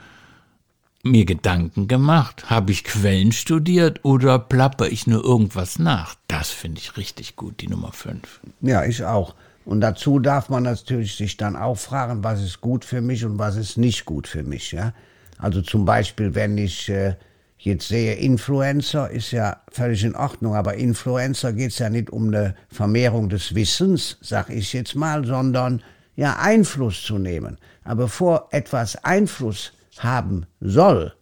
mir 1.02 1.24
Gedanken 1.24 1.88
gemacht? 1.88 2.50
Habe 2.50 2.72
ich 2.72 2.84
Quellen 2.84 3.32
studiert 3.32 4.04
oder 4.04 4.38
plapper 4.38 4.88
ich 4.88 5.06
nur 5.06 5.24
irgendwas 5.24 5.78
nach? 5.78 6.14
Das 6.28 6.50
finde 6.50 6.80
ich 6.80 6.96
richtig 6.96 7.36
gut, 7.36 7.60
die 7.60 7.68
Nummer 7.68 7.92
5. 7.92 8.40
Ja, 8.60 8.84
ich 8.84 9.04
auch. 9.04 9.34
Und 9.64 9.80
dazu 9.80 10.18
darf 10.18 10.48
man 10.48 10.64
natürlich 10.64 11.16
sich 11.16 11.36
dann 11.36 11.56
auch 11.56 11.78
fragen, 11.78 12.24
was 12.24 12.42
ist 12.42 12.60
gut 12.60 12.84
für 12.84 13.00
mich 13.00 13.24
und 13.24 13.38
was 13.38 13.56
ist 13.56 13.76
nicht 13.76 14.04
gut 14.04 14.26
für 14.26 14.42
mich. 14.42 14.72
Ja? 14.72 14.92
Also 15.38 15.62
zum 15.62 15.84
Beispiel, 15.84 16.34
wenn 16.34 16.58
ich 16.58 16.88
äh, 16.88 17.14
jetzt 17.58 17.88
sehe, 17.88 18.14
Influencer 18.14 19.10
ist 19.10 19.30
ja 19.30 19.60
völlig 19.70 20.04
in 20.04 20.16
Ordnung, 20.16 20.54
aber 20.54 20.74
Influencer 20.74 21.52
geht 21.52 21.70
es 21.70 21.78
ja 21.78 21.90
nicht 21.90 22.10
um 22.10 22.28
eine 22.28 22.54
Vermehrung 22.68 23.28
des 23.28 23.54
Wissens, 23.54 24.18
sag 24.20 24.50
ich 24.50 24.72
jetzt 24.72 24.94
mal, 24.94 25.24
sondern 25.24 25.82
ja 26.16 26.38
Einfluss 26.38 27.02
zu 27.02 27.18
nehmen. 27.18 27.58
Aber 27.84 28.04
bevor 28.04 28.48
etwas 28.50 28.96
Einfluss 29.04 29.72
haben 29.98 30.46
soll, 30.60 31.14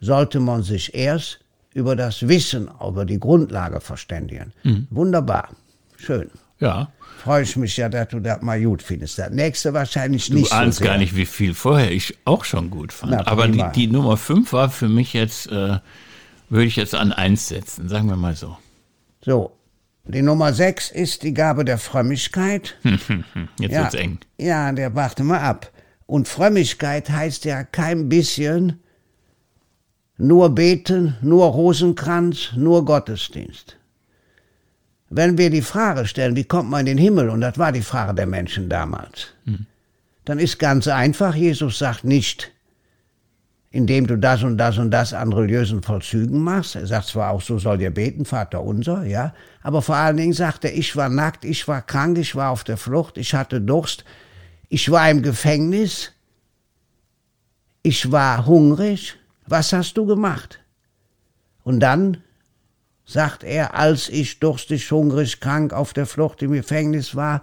sollte 0.00 0.40
man 0.40 0.62
sich 0.62 0.94
erst 0.94 1.40
über 1.74 1.96
das 1.96 2.26
Wissen, 2.26 2.68
über 2.86 3.04
die 3.04 3.20
Grundlage 3.20 3.80
verständigen. 3.80 4.52
Wunderbar, 4.90 5.48
schön. 5.96 6.30
Ja, 6.60 6.88
Freue 7.18 7.42
ich 7.42 7.56
mich 7.56 7.76
ja, 7.76 7.88
dass 7.88 8.08
du 8.08 8.20
das 8.20 8.42
mal 8.42 8.62
gut 8.62 8.80
findest. 8.80 9.18
Das 9.18 9.30
nächste 9.30 9.74
wahrscheinlich 9.74 10.28
Du 10.28 10.36
nicht 10.36 10.52
ahnst 10.52 10.78
so 10.78 10.84
gar 10.84 10.98
nicht, 10.98 11.16
wie 11.16 11.26
viel 11.26 11.52
vorher 11.52 11.90
ich 11.90 12.16
auch 12.24 12.44
schon 12.44 12.70
gut 12.70 12.92
fand. 12.92 13.10
Na, 13.10 13.26
Aber 13.26 13.48
die, 13.48 13.64
die 13.74 13.88
Nummer 13.88 14.16
5 14.16 14.52
war 14.52 14.70
für 14.70 14.88
mich 14.88 15.14
jetzt, 15.14 15.48
äh, 15.48 15.78
würde 16.48 16.64
ich 16.64 16.76
jetzt 16.76 16.94
an 16.94 17.12
1 17.12 17.48
setzen, 17.48 17.88
sagen 17.88 18.08
wir 18.08 18.16
mal 18.16 18.36
so. 18.36 18.56
So, 19.20 19.50
die 20.04 20.22
Nummer 20.22 20.52
6 20.52 20.92
ist 20.92 21.24
die 21.24 21.34
Gabe 21.34 21.64
der 21.64 21.78
Frömmigkeit. 21.78 22.76
Jetzt 23.58 23.72
ja, 23.72 23.82
wird's 23.82 23.94
eng. 23.94 24.18
Ja, 24.38 24.72
der 24.72 24.94
warte 24.94 25.24
mal 25.24 25.40
ab. 25.40 25.70
Und 26.08 26.26
Frömmigkeit 26.26 27.10
heißt 27.10 27.44
ja 27.44 27.64
kein 27.64 28.08
bisschen 28.08 28.80
nur 30.16 30.54
beten, 30.54 31.18
nur 31.20 31.44
Rosenkranz, 31.44 32.54
nur 32.56 32.86
Gottesdienst. 32.86 33.76
Wenn 35.10 35.36
wir 35.36 35.50
die 35.50 35.60
Frage 35.60 36.06
stellen, 36.06 36.34
wie 36.34 36.44
kommt 36.44 36.70
man 36.70 36.80
in 36.80 36.96
den 36.96 36.98
Himmel, 36.98 37.28
und 37.28 37.42
das 37.42 37.58
war 37.58 37.72
die 37.72 37.82
Frage 37.82 38.14
der 38.14 38.26
Menschen 38.26 38.70
damals, 38.70 39.34
dann 40.24 40.38
ist 40.38 40.58
ganz 40.58 40.88
einfach, 40.88 41.34
Jesus 41.34 41.78
sagt 41.78 42.04
nicht, 42.04 42.52
indem 43.70 44.06
du 44.06 44.16
das 44.16 44.42
und 44.42 44.56
das 44.56 44.78
und 44.78 44.90
das 44.90 45.12
an 45.12 45.30
religiösen 45.30 45.82
Vollzügen 45.82 46.40
machst. 46.40 46.74
Er 46.74 46.86
sagt 46.86 47.08
zwar 47.08 47.32
auch, 47.32 47.42
so 47.42 47.58
soll 47.58 47.82
ihr 47.82 47.90
beten, 47.90 48.24
Vater 48.24 48.62
unser, 48.62 49.04
ja, 49.04 49.34
aber 49.62 49.82
vor 49.82 49.96
allen 49.96 50.16
Dingen 50.16 50.32
sagt 50.32 50.64
er, 50.64 50.74
ich 50.74 50.96
war 50.96 51.10
nackt, 51.10 51.44
ich 51.44 51.68
war 51.68 51.82
krank, 51.82 52.16
ich 52.16 52.34
war 52.34 52.50
auf 52.50 52.64
der 52.64 52.78
Flucht, 52.78 53.18
ich 53.18 53.34
hatte 53.34 53.60
Durst, 53.60 54.06
ich 54.68 54.90
war 54.90 55.10
im 55.10 55.22
Gefängnis, 55.22 56.12
ich 57.82 58.10
war 58.12 58.46
hungrig, 58.46 59.16
was 59.46 59.72
hast 59.72 59.94
du 59.94 60.04
gemacht? 60.06 60.60
Und 61.62 61.80
dann 61.80 62.22
sagt 63.04 63.44
er, 63.44 63.74
als 63.74 64.08
ich 64.08 64.40
durstig, 64.40 64.90
hungrig, 64.90 65.40
krank 65.40 65.72
auf 65.72 65.94
der 65.94 66.06
Flucht 66.06 66.42
im 66.42 66.52
Gefängnis 66.52 67.14
war, 67.14 67.42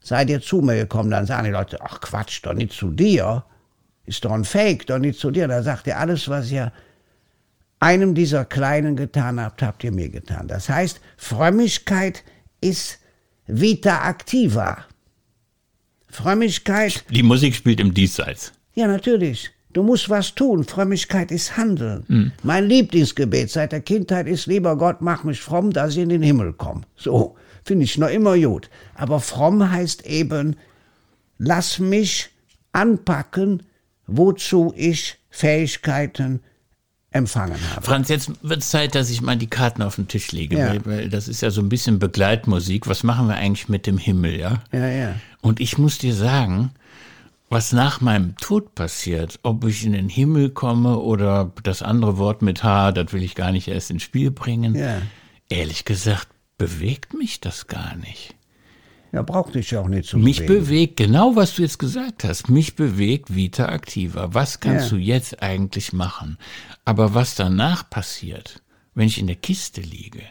seid 0.00 0.28
ihr 0.28 0.40
zu 0.40 0.60
mir 0.60 0.76
gekommen. 0.76 1.10
Dann 1.10 1.26
sagen 1.26 1.44
die 1.44 1.50
Leute, 1.50 1.80
ach 1.80 2.00
Quatsch, 2.00 2.40
doch 2.42 2.52
nicht 2.52 2.72
zu 2.72 2.90
dir. 2.90 3.44
Ist 4.04 4.24
doch 4.24 4.32
ein 4.32 4.44
Fake, 4.44 4.86
doch 4.86 4.98
nicht 4.98 5.18
zu 5.18 5.30
dir. 5.30 5.48
Da 5.48 5.62
sagt 5.62 5.88
er, 5.88 5.98
alles, 5.98 6.28
was 6.28 6.50
ihr 6.50 6.72
einem 7.80 8.14
dieser 8.14 8.44
Kleinen 8.44 8.96
getan 8.96 9.40
habt, 9.40 9.62
habt 9.62 9.82
ihr 9.84 9.92
mir 9.92 10.08
getan. 10.10 10.48
Das 10.48 10.68
heißt, 10.68 11.00
Frömmigkeit 11.16 12.22
ist 12.60 12.98
vita 13.46 14.08
activa. 14.08 14.84
Frömmigkeit 16.08 17.04
Die 17.10 17.22
Musik 17.22 17.54
spielt 17.54 17.80
im 17.80 17.92
Diesseits. 17.94 18.52
ja, 18.74 18.86
natürlich. 18.86 19.50
Du 19.72 19.82
musst 19.82 20.08
was 20.08 20.34
tun. 20.34 20.64
Frömmigkeit 20.64 21.30
ist 21.30 21.58
Handeln. 21.58 22.32
Mein 22.42 22.66
Lieblingsgebet 22.66 23.50
seit 23.50 23.72
der 23.72 23.82
Kindheit 23.82 24.26
ist, 24.26 24.46
lieber 24.46 24.78
Gott, 24.78 25.02
mach 25.02 25.22
mich 25.22 25.38
fromm, 25.42 25.70
dass 25.70 25.92
ich 25.92 25.98
in 25.98 26.08
den 26.08 26.22
Himmel 26.22 26.54
komme. 26.54 26.80
So, 26.96 27.36
finde 27.62 27.84
ich 27.84 27.98
noch 27.98 28.08
immer 28.08 28.38
gut. 28.38 28.70
Aber 28.94 29.20
fromm 29.20 29.70
heißt 29.70 30.06
eben, 30.06 30.56
lass 31.36 31.78
mich 31.78 32.30
anpacken, 32.72 33.64
wozu 34.06 34.72
ich 34.78 35.16
Fähigkeiten 35.28 36.40
empfangen 37.10 37.58
habe. 37.74 37.84
Franz, 37.84 38.08
jetzt 38.08 38.30
wird 38.42 38.60
es 38.60 38.70
Zeit, 38.70 38.94
dass 38.94 39.10
ich 39.10 39.20
mal 39.20 39.36
die 39.36 39.46
Karten 39.46 39.82
auf 39.82 39.96
den 39.96 40.08
Tisch 40.08 40.32
lege, 40.32 40.56
Ja. 40.58 40.74
weil 40.86 41.10
das 41.10 41.28
ist 41.28 41.42
ja 41.42 41.50
so 41.50 41.60
ein 41.60 41.68
bisschen 41.68 41.98
Begleitmusik. 41.98 42.86
Was 42.86 43.02
machen 43.02 43.26
wir 43.28 43.34
eigentlich 43.36 43.68
mit 43.68 43.86
dem 43.86 43.98
Himmel, 43.98 44.38
ja? 44.38 44.62
Ja, 44.72 44.86
ja. 44.88 45.14
Und 45.46 45.60
ich 45.60 45.78
muss 45.78 45.98
dir 45.98 46.12
sagen, 46.12 46.72
was 47.48 47.72
nach 47.72 48.00
meinem 48.00 48.36
Tod 48.36 48.74
passiert, 48.74 49.38
ob 49.44 49.64
ich 49.64 49.86
in 49.86 49.92
den 49.92 50.08
Himmel 50.08 50.50
komme 50.50 50.98
oder 50.98 51.52
das 51.62 51.82
andere 51.82 52.18
Wort 52.18 52.42
mit 52.42 52.64
H, 52.64 52.90
das 52.90 53.12
will 53.12 53.22
ich 53.22 53.36
gar 53.36 53.52
nicht 53.52 53.68
erst 53.68 53.92
ins 53.92 54.02
Spiel 54.02 54.32
bringen. 54.32 54.74
Ja. 54.74 55.00
Ehrlich 55.48 55.84
gesagt, 55.84 56.26
bewegt 56.58 57.14
mich 57.14 57.40
das 57.40 57.68
gar 57.68 57.94
nicht. 57.94 58.34
Ja, 59.12 59.22
braucht 59.22 59.54
dich 59.54 59.70
ja 59.70 59.82
auch 59.82 59.86
nicht 59.86 60.08
zu 60.08 60.18
Mich 60.18 60.38
bewegen. 60.40 60.64
bewegt, 60.64 60.96
genau 60.96 61.36
was 61.36 61.54
du 61.54 61.62
jetzt 61.62 61.78
gesagt 61.78 62.24
hast, 62.24 62.48
mich 62.50 62.74
bewegt 62.74 63.32
Vita 63.36 63.66
Activa. 63.72 64.34
Was 64.34 64.58
kannst 64.58 64.86
Ja. 64.90 64.96
du 64.96 65.00
jetzt 65.00 65.44
eigentlich 65.44 65.92
machen? 65.92 66.38
Aber 66.84 67.14
was 67.14 67.36
danach 67.36 67.88
passiert, 67.88 68.62
wenn 68.96 69.06
ich 69.06 69.18
in 69.18 69.28
der 69.28 69.36
Kiste 69.36 69.80
liege, 69.80 70.22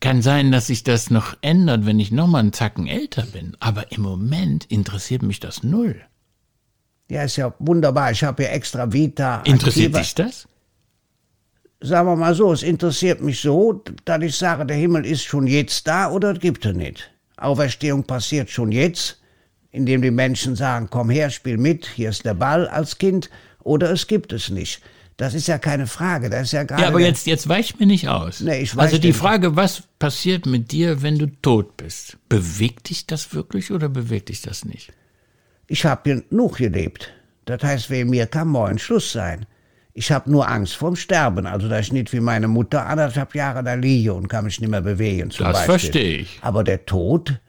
kann 0.00 0.22
sein, 0.22 0.50
dass 0.50 0.66
sich 0.66 0.82
das 0.82 1.10
noch 1.10 1.36
ändert, 1.42 1.86
wenn 1.86 2.00
ich 2.00 2.10
noch 2.10 2.26
mal 2.26 2.38
einen 2.38 2.52
Zacken 2.52 2.86
älter 2.86 3.26
bin. 3.26 3.56
Aber 3.60 3.92
im 3.92 4.02
Moment 4.02 4.64
interessiert 4.64 5.22
mich 5.22 5.40
das 5.40 5.62
null. 5.62 6.00
Ja, 7.10 7.24
ist 7.24 7.36
ja 7.36 7.52
wunderbar. 7.58 8.12
Ich 8.12 8.24
habe 8.24 8.44
ja 8.44 8.50
extra 8.50 8.92
Vita. 8.92 9.42
Interessiert 9.42 9.94
Activa. 9.94 10.00
dich 10.00 10.14
das? 10.14 10.48
Sagen 11.82 12.08
wir 12.08 12.16
mal 12.16 12.34
so, 12.34 12.52
es 12.52 12.62
interessiert 12.62 13.20
mich 13.22 13.40
so, 13.40 13.82
dass 14.04 14.22
ich 14.22 14.36
sage, 14.36 14.66
der 14.66 14.76
Himmel 14.76 15.06
ist 15.06 15.24
schon 15.24 15.46
jetzt 15.46 15.86
da 15.86 16.10
oder 16.10 16.34
gibt 16.34 16.64
er 16.64 16.72
nicht. 16.72 17.10
Auferstehung 17.36 18.04
passiert 18.04 18.50
schon 18.50 18.70
jetzt, 18.70 19.20
indem 19.70 20.02
die 20.02 20.10
Menschen 20.10 20.56
sagen, 20.56 20.88
komm 20.90 21.10
her, 21.10 21.30
spiel 21.30 21.56
mit, 21.56 21.86
hier 21.86 22.10
ist 22.10 22.24
der 22.24 22.34
Ball 22.34 22.68
als 22.68 22.98
Kind, 22.98 23.30
oder 23.62 23.90
es 23.90 24.06
gibt 24.06 24.32
es 24.32 24.50
nicht. 24.50 24.82
Das 25.20 25.34
ist 25.34 25.48
ja 25.48 25.58
keine 25.58 25.86
Frage, 25.86 26.30
das 26.30 26.44
ist 26.44 26.52
ja 26.52 26.62
gerade... 26.62 26.80
Ja, 26.80 26.88
aber 26.88 27.00
jetzt, 27.00 27.26
jetzt 27.26 27.46
weich 27.46 27.78
mir 27.78 27.84
nicht 27.84 28.08
aus. 28.08 28.40
Nee, 28.40 28.60
ich 28.62 28.70
also 28.70 28.94
weich 28.94 29.00
die 29.02 29.08
dir- 29.08 29.14
Frage, 29.14 29.54
was 29.54 29.82
passiert 29.98 30.46
mit 30.46 30.72
dir, 30.72 31.02
wenn 31.02 31.18
du 31.18 31.26
tot 31.42 31.76
bist? 31.76 32.16
Bewegt 32.30 32.88
dich 32.88 33.06
das 33.06 33.34
wirklich 33.34 33.70
oder 33.70 33.90
bewegt 33.90 34.30
dich 34.30 34.40
das 34.40 34.64
nicht? 34.64 34.94
Ich 35.66 35.84
habe 35.84 36.22
genug 36.30 36.56
gelebt. 36.56 37.12
Das 37.44 37.62
heißt, 37.62 37.90
wegen 37.90 38.08
mir 38.08 38.26
kann 38.28 38.48
morgen 38.48 38.78
Schluss 38.78 39.12
sein. 39.12 39.44
Ich 39.92 40.10
habe 40.10 40.30
nur 40.30 40.48
Angst 40.48 40.74
vorm 40.76 40.96
Sterben, 40.96 41.46
also 41.46 41.68
dass 41.68 41.82
ich 41.86 41.92
nicht 41.92 42.14
wie 42.14 42.20
meine 42.20 42.48
Mutter 42.48 42.86
anderthalb 42.86 43.34
Jahre 43.34 43.62
da 43.62 43.74
liege 43.74 44.14
und 44.14 44.28
kann 44.28 44.46
mich 44.46 44.58
nicht 44.58 44.70
mehr 44.70 44.80
bewegen. 44.80 45.30
Zum 45.30 45.44
Das 45.44 45.52
Beispiel. 45.66 45.78
verstehe 45.78 46.16
ich. 46.20 46.38
Aber 46.40 46.64
der 46.64 46.86
Tod 46.86 47.40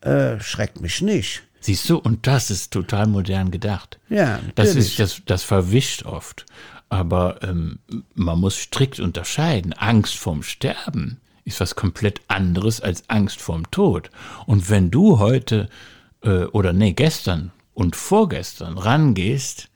äh, 0.00 0.40
schreckt 0.40 0.80
mich 0.80 1.00
nicht. 1.00 1.42
Siehst 1.60 1.88
du, 1.90 1.98
und 1.98 2.26
das 2.26 2.50
ist 2.50 2.72
total 2.72 3.06
modern 3.06 3.52
gedacht. 3.52 4.00
Ja, 4.08 4.40
Das 4.56 4.74
ist, 4.74 4.98
das, 4.98 5.22
das 5.26 5.44
verwischt 5.44 6.04
oft. 6.04 6.44
Aber 6.88 7.42
ähm, 7.42 7.80
man 8.14 8.40
muss 8.40 8.56
strikt 8.56 9.00
unterscheiden. 9.00 9.72
Angst 9.74 10.16
vorm 10.16 10.42
Sterben 10.42 11.20
ist 11.44 11.60
was 11.60 11.74
komplett 11.74 12.20
anderes 12.28 12.80
als 12.80 13.08
Angst 13.08 13.40
vorm 13.40 13.70
Tod. 13.70 14.10
Und 14.46 14.70
wenn 14.70 14.90
du 14.90 15.18
heute 15.18 15.68
äh, 16.22 16.44
oder 16.44 16.72
nee, 16.72 16.92
gestern 16.92 17.52
und 17.74 17.96
vorgestern 17.96 18.78
rangehst 18.78 19.68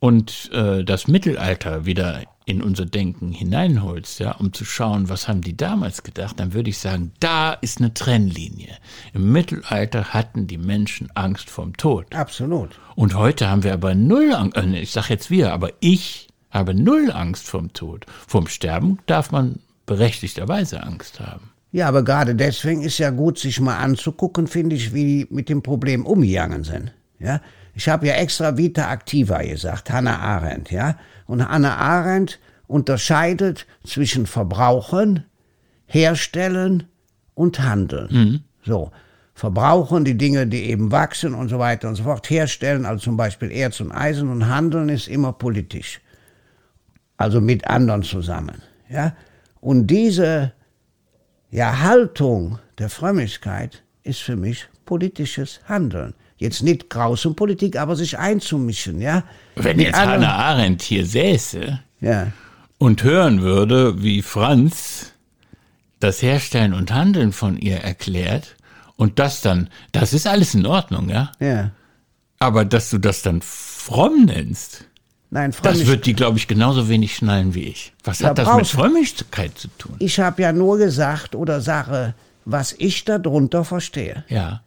und 0.00 0.50
äh, 0.52 0.84
das 0.84 1.08
Mittelalter 1.08 1.86
wieder 1.86 2.22
in 2.44 2.62
unser 2.62 2.86
Denken 2.86 3.32
hineinholst, 3.32 4.20
ja, 4.20 4.32
um 4.32 4.54
zu 4.54 4.64
schauen, 4.64 5.10
was 5.10 5.28
haben 5.28 5.42
die 5.42 5.56
damals 5.56 6.02
gedacht, 6.02 6.40
dann 6.40 6.54
würde 6.54 6.70
ich 6.70 6.78
sagen, 6.78 7.12
da 7.20 7.52
ist 7.52 7.78
eine 7.78 7.92
Trennlinie. 7.92 8.74
Im 9.12 9.32
Mittelalter 9.32 10.14
hatten 10.14 10.46
die 10.46 10.56
Menschen 10.56 11.10
Angst 11.14 11.50
vorm 11.50 11.76
Tod. 11.76 12.14
Absolut. 12.14 12.70
Und 12.94 13.14
heute 13.14 13.50
haben 13.50 13.64
wir 13.64 13.74
aber 13.74 13.94
null 13.94 14.32
Angst, 14.32 14.56
äh, 14.56 14.80
ich 14.80 14.92
sag 14.92 15.10
jetzt 15.10 15.30
wir, 15.30 15.52
aber 15.52 15.72
ich 15.80 16.27
habe 16.50 16.74
null 16.74 17.10
Angst 17.10 17.48
vom 17.48 17.72
Tod. 17.72 18.06
Vom 18.26 18.46
Sterben 18.46 18.98
darf 19.06 19.30
man 19.30 19.60
berechtigterweise 19.86 20.82
Angst 20.82 21.20
haben. 21.20 21.50
Ja, 21.70 21.88
aber 21.88 22.02
gerade 22.02 22.34
deswegen 22.34 22.82
ist 22.82 22.98
ja 22.98 23.10
gut, 23.10 23.38
sich 23.38 23.60
mal 23.60 23.76
anzugucken, 23.78 24.46
finde 24.46 24.76
ich, 24.76 24.94
wie 24.94 25.04
die 25.04 25.34
mit 25.34 25.48
dem 25.48 25.62
Problem 25.62 26.06
umgegangen 26.06 26.64
sind. 26.64 26.92
Ja, 27.18 27.40
ich 27.74 27.88
habe 27.88 28.06
ja 28.06 28.14
extra 28.14 28.56
Vita 28.56 28.90
Activa 28.90 29.42
gesagt, 29.42 29.90
Hannah 29.90 30.18
Arendt, 30.18 30.70
ja. 30.70 30.96
Und 31.26 31.46
Hannah 31.46 31.76
Arendt 31.76 32.38
unterscheidet 32.66 33.66
zwischen 33.84 34.26
Verbrauchen, 34.26 35.24
Herstellen 35.86 36.84
und 37.34 37.60
Handeln. 37.60 38.44
So. 38.64 38.90
Verbrauchen 39.34 40.04
die 40.04 40.18
Dinge, 40.18 40.48
die 40.48 40.64
eben 40.64 40.90
wachsen 40.90 41.32
und 41.32 41.48
so 41.48 41.60
weiter 41.60 41.88
und 41.88 41.94
so 41.94 42.02
fort. 42.02 42.28
Herstellen, 42.28 42.84
also 42.84 43.04
zum 43.04 43.16
Beispiel 43.16 43.52
Erz 43.52 43.78
und 43.80 43.92
Eisen 43.92 44.28
und 44.30 44.48
Handeln 44.48 44.88
ist 44.88 45.06
immer 45.06 45.32
politisch. 45.32 46.00
Also 47.18 47.40
mit 47.42 47.66
anderen 47.66 48.02
zusammen. 48.02 48.62
Ja? 48.88 49.14
Und 49.60 49.88
diese 49.88 50.52
ja, 51.50 51.80
Haltung 51.80 52.58
der 52.78 52.88
Frömmigkeit 52.88 53.82
ist 54.02 54.20
für 54.20 54.36
mich 54.36 54.66
politisches 54.86 55.60
Handeln. 55.68 56.14
Jetzt 56.38 56.62
nicht 56.62 56.88
Grausenpolitik, 56.88 57.76
aber 57.76 57.96
sich 57.96 58.16
einzumischen, 58.18 59.00
ja. 59.00 59.24
Wenn 59.56 59.76
Mit 59.76 59.86
jetzt 59.86 59.96
anderen- 59.98 60.22
Hannah 60.26 60.36
Arendt 60.36 60.82
hier 60.82 61.04
säße 61.04 61.80
Ja, 62.00 62.28
und 62.78 63.02
hören 63.02 63.42
würde, 63.42 64.02
wie 64.02 64.22
Franz 64.22 65.12
das 65.98 66.22
Herstellen 66.22 66.74
und 66.74 66.92
Handeln 66.92 67.32
von 67.32 67.58
ihr 67.58 67.78
erklärt 67.78 68.54
und 68.94 69.18
das 69.18 69.40
dann, 69.40 69.68
das 69.90 70.12
ist 70.12 70.28
alles 70.28 70.54
in 70.54 70.64
Ordnung, 70.64 71.08
ja. 71.08 71.32
ja. 71.40 71.72
Aber 72.38 72.64
dass 72.64 72.90
du 72.90 72.98
das 72.98 73.22
dann 73.22 73.42
fromm 73.42 74.26
nennst, 74.26 74.84
Nein, 75.30 75.50
das 75.50 75.60
Frömmigkeit. 75.60 75.86
wird 75.88 76.06
die, 76.06 76.14
glaube 76.14 76.38
ich, 76.38 76.48
genauso 76.48 76.88
wenig 76.88 77.14
schnallen 77.14 77.54
wie 77.54 77.64
ich. 77.64 77.92
Was 78.02 78.20
Ja, 78.20 78.30
hat 78.30 78.38
das 78.38 78.56
mit 78.56 78.66
Frömmigkeit 78.66 79.58
zu 79.58 79.68
tun? 79.76 79.96
Ich 79.98 80.18
habe 80.20 80.40
ja 80.42 80.52
nur 80.52 80.78
gesagt 80.78 81.34
oder 81.34 81.60
sage, 81.60 82.14
was 82.44 82.74
ich 82.78 83.04
darunter 83.04 83.64
verstehe. 83.64 84.24
Ja. 84.28 84.62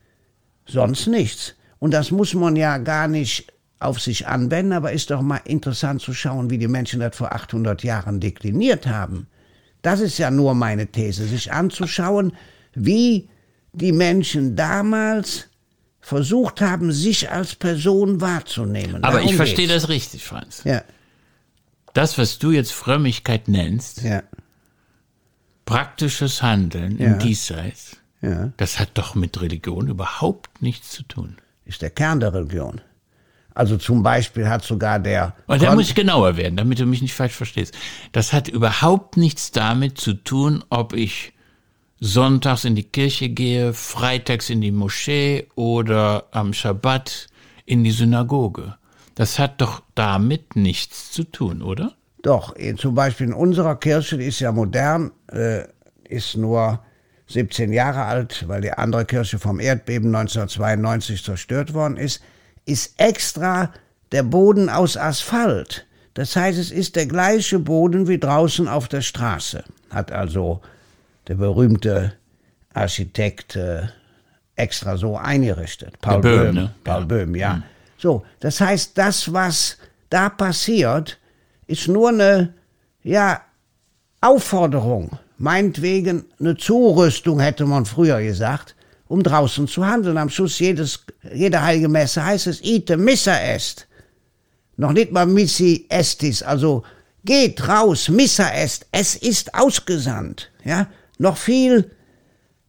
Sonst 0.67 1.07
nichts. 1.07 1.55
Und 1.79 1.91
das 1.91 2.11
muss 2.11 2.35
man 2.35 2.55
ja 2.55 2.77
gar 2.77 3.07
nicht 3.07 3.51
auf 3.79 3.99
sich 3.99 4.27
anwenden, 4.27 4.73
aber 4.73 4.91
ist 4.91 5.09
doch 5.09 5.23
mal 5.23 5.41
interessant 5.45 6.01
zu 6.01 6.13
schauen, 6.13 6.51
wie 6.51 6.59
die 6.59 6.67
Menschen 6.67 6.99
das 6.99 7.15
vor 7.15 7.33
800 7.33 7.83
Jahren 7.83 8.19
dekliniert 8.19 8.85
haben. 8.85 9.27
Das 9.81 9.99
ist 9.99 10.19
ja 10.19 10.29
nur 10.29 10.53
meine 10.53 10.85
These, 10.87 11.25
sich 11.25 11.51
anzuschauen, 11.51 12.33
wie 12.75 13.27
die 13.73 13.91
Menschen 13.91 14.55
damals 14.55 15.47
versucht 16.01 16.61
haben, 16.61 16.91
sich 16.91 17.29
als 17.31 17.55
Person 17.55 18.19
wahrzunehmen. 18.21 19.03
Aber 19.03 19.19
ich 19.19 19.25
Darum 19.25 19.35
verstehe 19.37 19.67
geht's. 19.67 19.83
das 19.83 19.89
richtig, 19.89 20.25
Franz. 20.25 20.61
Ja, 20.65 20.81
Das, 21.93 22.17
was 22.17 22.39
du 22.39 22.51
jetzt 22.51 22.71
Frömmigkeit 22.73 23.47
nennst, 23.47 24.01
ja, 24.01 24.23
praktisches 25.65 26.41
Handeln 26.41 26.97
Ja. 26.97 27.07
im 27.13 27.19
Diesseits, 27.19 27.97
ja. 28.21 28.51
das 28.57 28.79
hat 28.79 28.89
doch 28.95 29.15
mit 29.15 29.39
Religion 29.41 29.87
überhaupt 29.87 30.61
nichts 30.61 30.89
zu 30.91 31.03
tun. 31.03 31.37
Ist 31.65 31.81
der 31.81 31.89
Kern 31.91 32.19
der 32.19 32.33
Religion. 32.33 32.81
Also 33.53 33.77
zum 33.77 34.01
Beispiel 34.01 34.47
hat 34.47 34.63
sogar 34.63 34.99
der. 34.99 35.35
Und 35.45 35.61
da 35.61 35.67
Kon- 35.67 35.75
muss 35.75 35.89
ich 35.89 35.95
genauer 35.95 36.37
werden, 36.37 36.55
damit 36.55 36.79
du 36.79 36.85
mich 36.85 37.01
nicht 37.01 37.13
falsch 37.13 37.33
verstehst. 37.33 37.73
Das 38.13 38.31
hat 38.33 38.47
überhaupt 38.47 39.17
nichts 39.17 39.51
damit 39.51 39.97
zu 39.97 40.13
tun, 40.13 40.63
ob 40.69 40.93
ich 40.93 41.33
sonntags 42.01 42.65
in 42.65 42.75
die 42.75 42.83
Kirche 42.83 43.29
gehe, 43.29 43.73
freitags 43.73 44.49
in 44.49 44.59
die 44.59 44.71
Moschee 44.71 45.47
oder 45.55 46.25
am 46.31 46.51
Schabbat 46.51 47.27
in 47.65 47.83
die 47.83 47.91
Synagoge. 47.91 48.75
Das 49.15 49.37
hat 49.39 49.61
doch 49.61 49.83
damit 49.93 50.55
nichts 50.55 51.11
zu 51.11 51.23
tun, 51.23 51.61
oder? 51.61 51.93
Doch, 52.23 52.55
eh, 52.57 52.75
zum 52.75 52.95
Beispiel 52.95 53.27
in 53.27 53.33
unserer 53.33 53.75
Kirche, 53.75 54.17
die 54.17 54.25
ist 54.25 54.39
ja 54.39 54.51
modern, 54.51 55.11
äh, 55.31 55.65
ist 56.03 56.35
nur 56.35 56.79
17 57.27 57.71
Jahre 57.71 58.03
alt, 58.05 58.45
weil 58.47 58.61
die 58.61 58.71
andere 58.71 59.05
Kirche 59.05 59.37
vom 59.37 59.59
Erdbeben 59.59 60.09
1992 60.09 61.23
zerstört 61.23 61.73
worden 61.73 61.97
ist, 61.97 62.21
ist 62.65 62.99
extra 62.99 63.71
der 64.11 64.23
Boden 64.23 64.69
aus 64.69 64.97
Asphalt. 64.97 65.87
Das 66.15 66.35
heißt, 66.35 66.57
es 66.57 66.71
ist 66.71 66.95
der 66.95 67.05
gleiche 67.05 67.59
Boden 67.59 68.07
wie 68.07 68.19
draußen 68.19 68.67
auf 68.67 68.87
der 68.87 69.01
Straße. 69.01 69.63
Hat 69.89 70.11
also 70.11 70.61
der 71.31 71.37
berühmte 71.37 72.11
Architekt 72.73 73.55
äh, 73.55 73.83
extra 74.57 74.97
so 74.97 75.15
eingerichtet. 75.15 75.93
Paul 76.01 76.19
Böhm, 76.19 76.41
Böhm. 76.41 76.55
ne? 76.55 76.75
Paul 76.83 76.99
Ja. 76.99 77.05
Böhm, 77.05 77.35
ja. 77.35 77.63
So, 77.97 78.25
das 78.41 78.59
heißt, 78.59 78.97
das, 78.97 79.31
was 79.31 79.77
da 80.09 80.27
passiert, 80.27 81.19
ist 81.67 81.87
nur 81.87 82.09
eine, 82.09 82.53
ja, 83.01 83.39
Aufforderung, 84.19 85.17
meinetwegen 85.37 86.25
eine 86.37 86.57
Zurüstung, 86.57 87.39
hätte 87.39 87.65
man 87.65 87.85
früher 87.85 88.21
gesagt, 88.21 88.75
um 89.07 89.23
draußen 89.23 89.69
zu 89.69 89.85
handeln. 89.85 90.17
Am 90.17 90.29
Schluss 90.29 90.59
jedes, 90.59 91.05
jeder 91.33 91.63
heilige 91.63 91.87
Messe 91.87 92.25
heißt 92.25 92.47
es, 92.47 92.61
ite 92.61 92.97
missa 92.97 93.39
est. 93.39 93.87
Noch 94.75 94.91
nicht 94.91 95.13
mal 95.13 95.25
missi 95.25 95.85
estis, 95.87 96.43
also 96.43 96.83
geht 97.23 97.65
raus, 97.69 98.09
missa 98.09 98.49
est, 98.49 98.85
es 98.91 99.15
ist 99.15 99.55
ausgesandt, 99.55 100.51
ja. 100.65 100.87
Noch 101.21 101.37
viel 101.37 101.91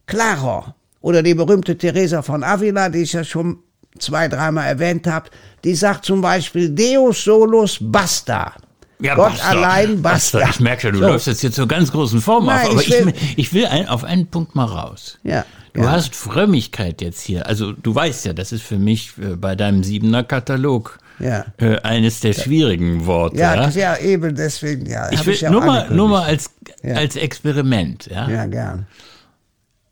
klarer. 0.05 0.75
Oder 1.01 1.21
die 1.23 1.33
berühmte 1.33 1.77
Teresa 1.77 2.21
von 2.21 2.43
Avila, 2.43 2.89
die 2.89 3.01
ist 3.01 3.13
ja 3.13 3.23
schon 3.23 3.57
zwei, 3.99 4.27
dreimal 4.27 4.67
erwähnt 4.67 5.05
habt, 5.07 5.31
die 5.63 5.75
sagt 5.75 6.05
zum 6.05 6.21
Beispiel 6.21 6.69
Deus 6.69 7.23
solus 7.23 7.77
basta. 7.81 8.53
Ja, 8.99 9.15
Gott 9.15 9.31
basta, 9.31 9.49
allein 9.49 10.01
basta. 10.01 10.47
Ich 10.49 10.59
merke 10.59 10.83
schon, 10.83 10.93
du 10.93 10.99
So. 10.99 11.07
läufst 11.07 11.27
jetzt 11.27 11.41
hier 11.41 11.51
zur 11.51 11.67
ganz 11.67 11.91
großen 11.91 12.21
Form 12.21 12.45
Nein, 12.45 12.67
auf, 12.67 12.71
aber 12.73 12.81
ich 12.81 12.87
ich 12.89 12.93
will- 12.99 13.05
will, 13.07 13.13
ich 13.35 13.53
will 13.53 13.65
ein, 13.65 13.87
auf 13.89 14.03
einen 14.03 14.27
Punkt 14.27 14.55
mal 14.55 14.65
raus. 14.65 15.17
Ja, 15.23 15.45
Du 15.73 15.81
ja. 15.81 15.91
hast 15.91 16.15
Frömmigkeit 16.15 17.01
jetzt 17.01 17.21
hier. 17.21 17.47
Also 17.47 17.71
du 17.73 17.95
weißt 17.95 18.25
ja, 18.25 18.33
das 18.33 18.51
ist 18.51 18.61
für 18.61 18.77
mich 18.77 19.13
äh, 19.17 19.35
bei 19.35 19.55
deinem 19.55 19.83
siebener 19.83 20.23
Katalog 20.23 20.99
Ja. 21.19 21.45
äh, 21.57 21.77
eines 21.81 22.19
der 22.19 22.33
schwierigen 22.33 23.05
Worte. 23.05 23.37
Ja, 23.37 23.69
ja? 23.69 23.97
eben 23.97 24.35
deswegen, 24.35 24.85
ja. 24.85 25.11
Ich 25.11 25.25
will 25.25 25.35
ja 25.35 25.49
nur 25.49 25.61
mal, 25.61 25.89
nur 25.89 26.09
mal 26.09 26.23
als, 26.23 26.49
als 26.83 27.15
Experiment. 27.15 28.07
Ja? 28.07 28.29
Ja, 28.29 28.45
gern. 28.45 28.87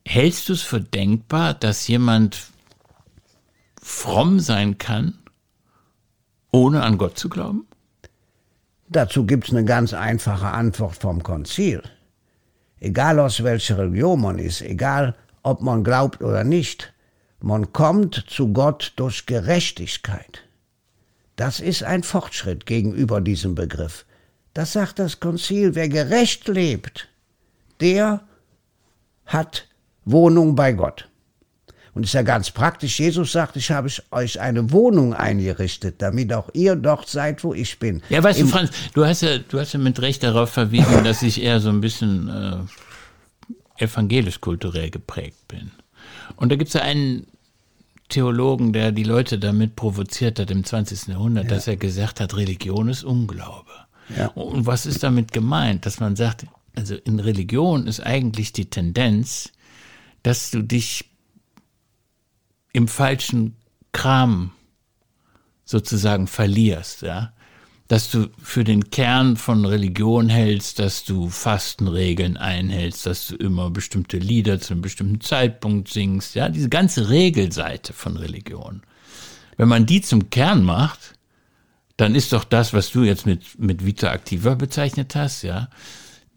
Hältst 0.06 0.50
du 0.50 0.54
es 0.54 0.62
für 0.62 0.82
denkbar, 0.82 1.54
dass 1.54 1.88
jemand 1.88 2.40
fromm 3.82 4.40
sein 4.40 4.78
kann, 4.78 5.14
ohne 6.52 6.84
an 6.84 6.98
Gott 6.98 7.18
zu 7.18 7.30
glauben? 7.30 7.68
Dazu 8.90 9.26
gibt's 9.26 9.52
eine 9.52 9.64
ganz 9.64 9.94
einfache 9.94 10.48
Antwort 10.48 10.98
vom 10.98 11.24
Konzil. 11.24 11.82
Egal 12.80 13.20
aus 13.20 13.44
welcher 13.44 13.78
Religion 13.78 14.20
man 14.20 14.40
ist, 14.40 14.62
egal 14.62 15.16
ob 15.44 15.62
man 15.62 15.84
glaubt 15.84 16.22
oder 16.22 16.44
nicht, 16.44 16.94
man 17.40 17.72
kommt 17.74 18.26
zu 18.28 18.52
Gott 18.52 18.94
durch 18.96 19.26
Gerechtigkeit. 19.26 20.44
Das 21.36 21.60
ist 21.60 21.84
ein 21.84 22.04
Fortschritt 22.04 22.66
gegenüber 22.66 23.22
diesem 23.22 23.56
Begriff. 23.56 24.06
Das 24.54 24.74
sagt 24.74 25.00
das 25.00 25.20
Konzil. 25.20 25.76
Wer 25.76 25.90
gerecht 25.90 26.48
lebt, 26.48 27.08
der 27.80 28.22
hat 29.26 29.68
Wohnung 30.06 30.56
bei 30.56 30.74
Gott. 30.74 31.08
Und 31.94 32.04
ist 32.06 32.14
ja 32.14 32.22
ganz 32.22 32.52
praktisch. 32.52 33.00
Jesus 33.00 33.32
sagt, 33.34 33.58
ich 33.58 33.70
habe 33.72 33.90
euch 34.12 34.40
eine 34.40 34.72
Wohnung 34.72 35.14
eingerichtet, 35.14 35.96
damit 36.02 36.32
auch 36.32 36.50
ihr 36.54 36.76
dort 36.78 37.10
seid, 37.10 37.44
wo 37.44 37.54
ich 37.54 37.80
bin. 37.80 38.02
Ja, 38.10 38.24
weißt 38.24 38.40
Im- 38.40 38.46
du, 38.48 38.52
Franz, 38.52 38.72
du 38.94 39.06
hast 39.06 39.22
ja, 39.22 39.38
du 39.40 39.60
hast 39.60 39.74
ja 39.74 39.80
mit 39.80 40.02
Recht 40.02 40.24
darauf 40.24 40.52
verwiesen, 40.52 41.04
dass 41.04 41.22
ich 41.22 41.42
eher 41.42 41.60
so 41.60 41.70
ein 41.70 41.82
bisschen 41.82 42.30
äh, 43.78 43.84
evangelisch-kulturell 43.84 44.90
geprägt 44.90 45.48
bin. 45.48 45.72
Und 46.36 46.50
da 46.52 46.56
gibt's 46.56 46.74
ja 46.74 46.82
einen 46.82 47.28
Theologen, 48.12 48.74
der 48.74 48.92
die 48.92 49.04
Leute 49.04 49.40
damit 49.40 49.76
provoziert 49.76 50.40
hat 50.40 50.52
im 50.52 50.64
20. 50.64 51.08
Jahrhundert, 51.08 51.50
dass 51.50 51.68
er 51.68 51.78
gesagt 51.78 52.20
hat, 52.20 52.36
Religion 52.38 52.90
ist 52.90 53.04
Unglaube. 53.04 53.72
Ja. 54.16 54.28
Und 54.28 54.66
was 54.66 54.86
ist 54.86 55.04
damit 55.04 55.32
gemeint? 55.32 55.86
Dass 55.86 56.00
man 56.00 56.16
sagt, 56.16 56.46
also 56.76 56.96
in 56.96 57.20
Religion 57.20 57.88
ist 57.88 58.00
eigentlich 58.02 58.54
die 58.54 58.70
Tendenz, 58.70 59.52
dass 60.24 60.52
du 60.52 60.62
dich 60.62 61.10
im 62.74 62.88
falschen 62.88 63.56
Kram 63.92 64.52
sozusagen 65.66 66.28
verlierst, 66.28 67.02
ja. 67.02 67.34
Dass 67.92 68.10
du 68.10 68.30
für 68.42 68.64
den 68.64 68.90
Kern 68.90 69.36
von 69.36 69.66
Religion 69.66 70.30
hältst, 70.30 70.80
dass 70.80 71.04
du 71.04 71.28
Fastenregeln 71.28 72.38
einhältst, 72.38 73.06
dass 73.06 73.28
du 73.28 73.36
immer 73.36 73.70
bestimmte 73.70 74.16
Lieder 74.16 74.62
zu 74.62 74.72
einem 74.72 74.82
bestimmten 74.82 75.20
Zeitpunkt 75.20 75.90
singst, 75.90 76.36
ja. 76.36 76.48
Diese 76.48 76.70
ganze 76.70 77.10
Regelseite 77.10 77.92
von 77.92 78.16
Religion. 78.16 78.82
Wenn 79.58 79.68
man 79.68 79.86
die 79.86 80.00
zum 80.00 80.30
Kern 80.30 80.64
macht, 80.64 81.16
dann 81.98 82.16
ist 82.16 82.32
doch 82.32 82.46
das, 82.46 82.74
was 82.74 82.92
du 82.92 83.04
jetzt 83.04 83.26
mit, 83.26 83.60
mit 83.60 83.86
Vita 83.86 84.10
Activa 84.14 84.56
bezeichnet 84.56 85.14
hast, 85.14 85.42
ja. 85.42 85.68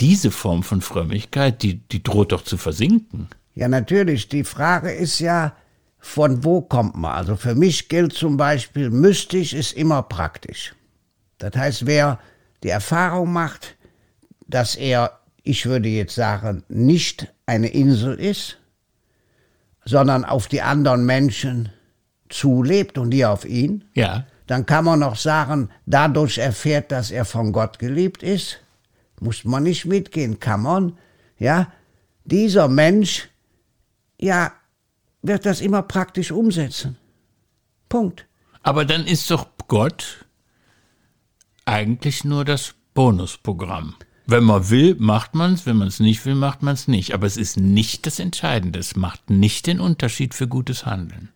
Diese 0.00 0.32
Form 0.32 0.64
von 0.64 0.80
Frömmigkeit, 0.80 1.62
die, 1.62 1.76
die 1.76 2.02
droht 2.02 2.32
doch 2.32 2.42
zu 2.42 2.56
versinken. 2.56 3.28
Ja, 3.54 3.68
natürlich. 3.68 4.28
Die 4.28 4.42
Frage 4.42 4.90
ist 4.90 5.20
ja, 5.20 5.54
von 6.00 6.42
wo 6.42 6.62
kommt 6.62 6.96
man? 6.96 7.12
Also 7.12 7.36
für 7.36 7.54
mich 7.54 7.88
gilt 7.88 8.12
zum 8.12 8.36
Beispiel, 8.36 8.90
mystisch 8.90 9.52
ist 9.52 9.74
immer 9.74 10.02
praktisch. 10.02 10.74
Das 11.38 11.54
heißt, 11.56 11.86
wer 11.86 12.18
die 12.62 12.68
Erfahrung 12.68 13.32
macht, 13.32 13.76
dass 14.46 14.76
er, 14.76 15.18
ich 15.42 15.66
würde 15.66 15.88
jetzt 15.88 16.14
sagen, 16.14 16.62
nicht 16.68 17.32
eine 17.46 17.68
Insel 17.68 18.14
ist, 18.18 18.58
sondern 19.84 20.24
auf 20.24 20.48
die 20.48 20.62
anderen 20.62 21.04
Menschen 21.04 21.70
zulebt 22.28 22.96
und 22.98 23.10
die 23.10 23.24
auf 23.26 23.44
ihn, 23.44 23.84
Ja. 23.94 24.26
dann 24.46 24.64
kann 24.66 24.84
man 24.84 25.00
noch 25.00 25.16
sagen, 25.16 25.70
dadurch 25.86 26.38
erfährt, 26.38 26.90
dass 26.92 27.10
er 27.10 27.24
von 27.24 27.52
Gott 27.52 27.78
geliebt 27.78 28.22
ist. 28.22 28.60
Muss 29.20 29.44
man 29.44 29.62
nicht 29.62 29.84
mitgehen, 29.84 30.40
kann 30.40 30.62
man. 30.62 30.98
Ja, 31.38 31.72
dieser 32.24 32.68
Mensch, 32.68 33.28
ja, 34.18 34.52
wird 35.22 35.46
das 35.46 35.60
immer 35.60 35.82
praktisch 35.82 36.30
umsetzen. 36.30 36.96
Punkt. 37.88 38.26
Aber 38.62 38.84
dann 38.84 39.06
ist 39.06 39.30
doch 39.30 39.46
Gott 39.68 40.23
eigentlich 41.64 42.24
nur 42.24 42.44
das 42.44 42.74
Bonusprogramm. 42.94 43.94
Wenn 44.26 44.44
man 44.44 44.70
will, 44.70 44.96
macht 44.98 45.34
man 45.34 45.52
es, 45.52 45.66
wenn 45.66 45.76
man 45.76 45.88
es 45.88 46.00
nicht 46.00 46.24
will, 46.24 46.34
macht 46.34 46.62
man 46.62 46.74
es 46.74 46.88
nicht. 46.88 47.12
Aber 47.12 47.26
es 47.26 47.36
ist 47.36 47.58
nicht 47.58 48.06
das 48.06 48.18
Entscheidende. 48.18 48.78
Es 48.78 48.96
macht 48.96 49.28
nicht 49.28 49.66
den 49.66 49.80
Unterschied 49.80 50.32
für 50.34 50.48
gutes 50.48 50.86
Handeln. 50.86 51.28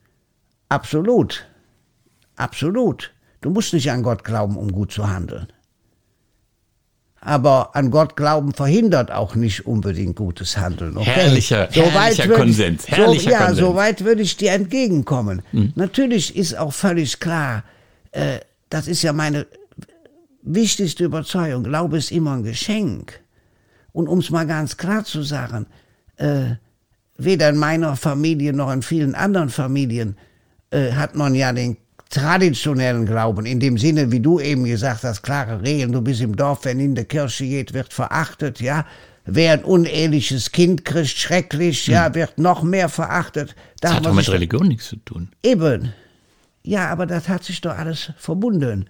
Absolut. 0.70 1.46
Absolut. 2.36 3.12
Du 3.40 3.50
musst 3.50 3.72
nicht 3.74 3.90
an 3.90 4.02
Gott 4.02 4.24
glauben, 4.24 4.56
um 4.56 4.72
gut 4.72 4.92
zu 4.92 5.08
handeln. 5.10 5.48
Aber 7.20 7.74
an 7.74 7.90
Gott 7.90 8.16
glauben 8.16 8.52
verhindert 8.54 9.10
auch 9.10 9.34
nicht 9.34 9.66
unbedingt 9.66 10.16
gutes 10.16 10.56
Handeln. 10.56 10.96
Okay? 10.96 11.10
Herrlicher- 11.10 11.68
herrlicher 11.72 12.28
würd 12.28 12.38
Konsens, 12.38 12.88
herrlicher 12.88 13.22
so, 13.24 13.30
ja, 13.30 13.38
Konsens. 13.38 13.58
so 13.58 13.74
weit 13.74 14.04
würde 14.04 14.22
ich 14.22 14.36
dir 14.36 14.52
entgegenkommen. 14.52 15.42
Natürlich 15.74 16.36
ist 16.36 16.56
auch 16.56 16.72
völlig 16.72 17.18
klar, 17.18 17.64
äh, 18.12 18.38
das 18.70 18.86
ist 18.86 19.02
ja 19.02 19.12
meine 19.12 19.46
wichtigste 20.42 21.04
Überzeugung. 21.04 21.64
Glaube 21.64 21.98
ist 21.98 22.12
immer 22.12 22.34
ein 22.34 22.42
Geschenk. 22.42 23.20
Und 23.92 24.08
um 24.08 24.18
es 24.18 24.30
mal 24.30 24.46
ganz 24.46 24.76
klar 24.76 25.04
zu 25.04 25.22
sagen, 25.22 25.66
äh, 26.16 26.56
weder 27.16 27.48
in 27.48 27.56
meiner 27.56 27.96
Familie 27.96 28.52
noch 28.52 28.72
in 28.72 28.82
vielen 28.82 29.14
anderen 29.14 29.48
Familien 29.48 30.16
äh, 30.70 30.92
hat 30.92 31.14
man 31.14 31.34
ja 31.34 31.52
den 31.52 31.76
traditionellen 32.10 33.04
Glauben, 33.06 33.44
in 33.44 33.60
dem 33.60 33.76
Sinne, 33.76 34.10
wie 34.10 34.20
du 34.20 34.40
eben 34.40 34.64
gesagt 34.64 35.04
hast, 35.04 35.22
klare 35.22 35.62
Regeln, 35.62 35.92
du 35.92 36.00
bist 36.00 36.20
im 36.20 36.36
Dorf, 36.36 36.64
wenn 36.64 36.80
in 36.80 36.94
der 36.94 37.04
Kirche 37.04 37.44
geht, 37.44 37.74
wird 37.74 37.92
verachtet, 37.92 38.60
ja. 38.60 38.86
Wer 39.30 39.52
ein 39.52 39.64
uneheliches 39.64 40.52
Kind 40.52 40.86
kriegt, 40.86 41.10
schrecklich, 41.10 41.86
ja, 41.86 42.14
wird 42.14 42.38
noch 42.38 42.62
mehr 42.62 42.88
verachtet. 42.88 43.54
Da 43.80 43.88
Das 43.88 43.96
hat 43.96 44.06
doch 44.06 44.14
mit 44.14 44.30
Religion 44.30 44.68
nichts 44.68 44.88
zu 44.88 44.96
tun. 44.96 45.28
Eben. 45.42 45.92
Ja, 46.62 46.88
aber 46.88 47.04
das 47.04 47.28
hat 47.28 47.44
sich 47.44 47.60
doch 47.60 47.76
alles 47.76 48.12
verbunden. 48.16 48.88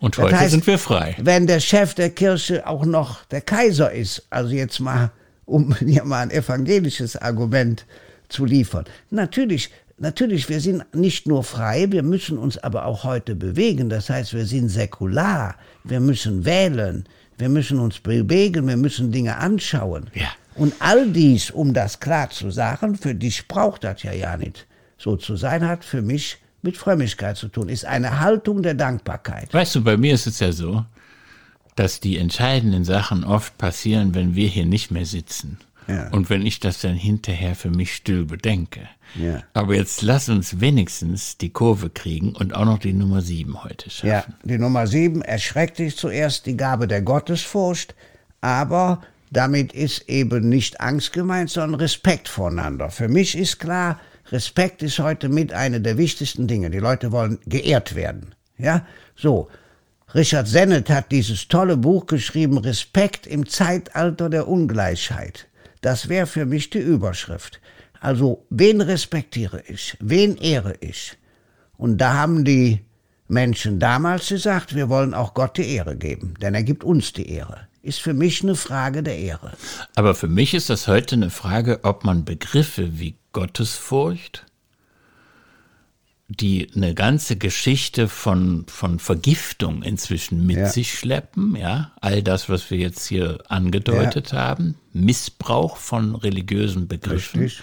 Und 0.00 0.16
Das 0.16 0.24
heute 0.24 0.40
heißt, 0.40 0.50
sind 0.52 0.66
wir 0.66 0.78
frei. 0.78 1.16
Wenn 1.18 1.46
der 1.46 1.60
Chef 1.60 1.94
der 1.94 2.10
Kirche 2.10 2.66
auch 2.66 2.84
noch 2.84 3.24
der 3.26 3.40
Kaiser 3.40 3.92
ist, 3.92 4.26
also 4.30 4.50
jetzt 4.54 4.80
mal, 4.80 5.10
um 5.44 5.74
hier 5.78 6.04
mal 6.04 6.22
ein 6.22 6.30
evangelisches 6.30 7.16
Argument 7.16 7.84
zu 8.28 8.44
liefern. 8.44 8.84
Natürlich, 9.10 9.70
natürlich, 9.98 10.48
wir 10.48 10.60
sind 10.60 10.84
nicht 10.94 11.26
nur 11.26 11.42
frei, 11.42 11.86
wir 11.90 12.02
müssen 12.02 12.38
uns 12.38 12.58
aber 12.58 12.86
auch 12.86 13.04
heute 13.04 13.34
bewegen. 13.34 13.88
Das 13.88 14.10
heißt, 14.10 14.34
wir 14.34 14.46
sind 14.46 14.68
säkular, 14.68 15.56
wir 15.84 16.00
müssen 16.00 16.44
wählen, 16.44 17.04
wir 17.38 17.48
müssen 17.48 17.78
uns 17.78 17.98
bewegen, 17.98 18.68
wir 18.68 18.76
müssen 18.76 19.10
Dinge 19.10 19.36
anschauen. 19.36 20.10
Ja. 20.14 20.28
Und 20.54 20.74
all 20.80 21.08
dies, 21.08 21.50
um 21.50 21.72
das 21.72 22.00
klar 22.00 22.30
zu 22.30 22.50
sagen, 22.50 22.96
für 22.96 23.14
dich 23.14 23.46
braucht 23.46 23.84
das 23.84 24.02
ja 24.02 24.12
ja 24.12 24.36
nicht 24.36 24.66
so 24.98 25.16
zu 25.16 25.36
sein, 25.36 25.66
hat 25.66 25.84
für 25.84 26.02
mich 26.02 26.38
mit 26.62 26.76
Frömmigkeit 26.76 27.36
zu 27.36 27.48
tun, 27.48 27.68
ist 27.68 27.84
eine 27.84 28.20
Haltung 28.20 28.62
der 28.62 28.74
Dankbarkeit. 28.74 29.52
Weißt 29.52 29.74
du, 29.74 29.84
bei 29.84 29.96
mir 29.96 30.14
ist 30.14 30.26
es 30.26 30.40
ja 30.40 30.52
so, 30.52 30.84
dass 31.76 32.00
die 32.00 32.18
entscheidenden 32.18 32.84
Sachen 32.84 33.24
oft 33.24 33.56
passieren, 33.58 34.14
wenn 34.14 34.34
wir 34.34 34.48
hier 34.48 34.66
nicht 34.66 34.90
mehr 34.90 35.06
sitzen. 35.06 35.58
Ja. 35.86 36.08
Und 36.10 36.28
wenn 36.28 36.44
ich 36.44 36.60
das 36.60 36.80
dann 36.80 36.94
hinterher 36.94 37.54
für 37.54 37.70
mich 37.70 37.94
still 37.94 38.24
bedenke. 38.24 38.80
Ja. 39.14 39.42
Aber 39.54 39.74
jetzt 39.74 40.02
lass 40.02 40.28
uns 40.28 40.60
wenigstens 40.60 41.38
die 41.38 41.48
Kurve 41.48 41.88
kriegen 41.88 42.34
und 42.34 42.54
auch 42.54 42.66
noch 42.66 42.78
die 42.78 42.92
Nummer 42.92 43.22
sieben 43.22 43.64
heute 43.64 43.88
schaffen. 43.88 44.08
Ja, 44.08 44.24
die 44.44 44.58
Nummer 44.58 44.86
sieben 44.86 45.22
erschreckt 45.22 45.78
dich 45.78 45.96
zuerst 45.96 46.44
die 46.44 46.58
Gabe 46.58 46.88
der 46.88 47.00
Gottesfurcht, 47.00 47.94
aber 48.42 49.00
damit 49.30 49.72
ist 49.72 50.08
eben 50.08 50.48
nicht 50.48 50.80
Angst 50.80 51.12
gemeint, 51.12 51.50
sondern 51.50 51.80
Respekt 51.80 52.28
voneinander. 52.28 52.90
Für 52.90 53.08
mich 53.08 53.36
ist 53.36 53.58
klar, 53.58 53.98
Respekt 54.30 54.82
ist 54.82 54.98
heute 54.98 55.28
mit 55.28 55.52
einer 55.52 55.80
der 55.80 55.96
wichtigsten 55.96 56.46
Dinge. 56.46 56.70
Die 56.70 56.78
Leute 56.78 57.12
wollen 57.12 57.38
geehrt 57.46 57.94
werden. 57.94 58.34
Ja, 58.58 58.86
so. 59.16 59.48
Richard 60.14 60.48
Sennett 60.48 60.88
hat 60.88 61.12
dieses 61.12 61.48
tolle 61.48 61.76
Buch 61.76 62.06
geschrieben, 62.06 62.56
Respekt 62.58 63.26
im 63.26 63.46
Zeitalter 63.46 64.30
der 64.30 64.48
Ungleichheit. 64.48 65.48
Das 65.82 66.08
wäre 66.08 66.26
für 66.26 66.46
mich 66.46 66.70
die 66.70 66.78
Überschrift. 66.78 67.60
Also, 68.00 68.46
wen 68.48 68.80
respektiere 68.80 69.62
ich? 69.66 69.96
Wen 70.00 70.36
ehre 70.36 70.74
ich? 70.80 71.18
Und 71.76 71.98
da 71.98 72.14
haben 72.14 72.44
die 72.44 72.80
Menschen 73.28 73.78
damals 73.78 74.28
gesagt, 74.28 74.74
wir 74.74 74.88
wollen 74.88 75.14
auch 75.14 75.34
Gott 75.34 75.56
die 75.58 75.68
Ehre 75.74 75.96
geben, 75.96 76.34
denn 76.40 76.54
er 76.54 76.62
gibt 76.62 76.82
uns 76.84 77.12
die 77.12 77.30
Ehre. 77.30 77.68
Ist 77.82 78.00
für 78.00 78.14
mich 78.14 78.42
eine 78.42 78.54
Frage 78.56 79.02
der 79.02 79.18
Ehre. 79.18 79.52
Aber 79.94 80.14
für 80.14 80.28
mich 80.28 80.52
ist 80.54 80.68
das 80.68 80.88
heute 80.88 81.14
eine 81.14 81.30
Frage, 81.30 81.80
ob 81.84 82.04
man 82.04 82.24
Begriffe 82.24 82.98
wie 82.98 83.16
Gottesfurcht 83.32 84.44
die 86.30 86.68
eine 86.76 86.92
ganze 86.94 87.36
Geschichte 87.36 88.06
von, 88.06 88.66
von 88.68 88.98
Vergiftung 88.98 89.82
inzwischen 89.82 90.44
mit 90.44 90.58
Ja. 90.58 90.68
sich 90.68 90.92
schleppen, 90.98 91.56
ja. 91.56 91.92
All 92.02 92.22
das, 92.22 92.50
was 92.50 92.70
wir 92.70 92.76
jetzt 92.76 93.06
hier 93.06 93.38
angedeutet 93.48 94.34
haben, 94.34 94.74
Missbrauch 94.92 95.78
von 95.78 96.14
religiösen 96.14 96.86
Begriffen. 96.86 97.40
Richtig. 97.44 97.62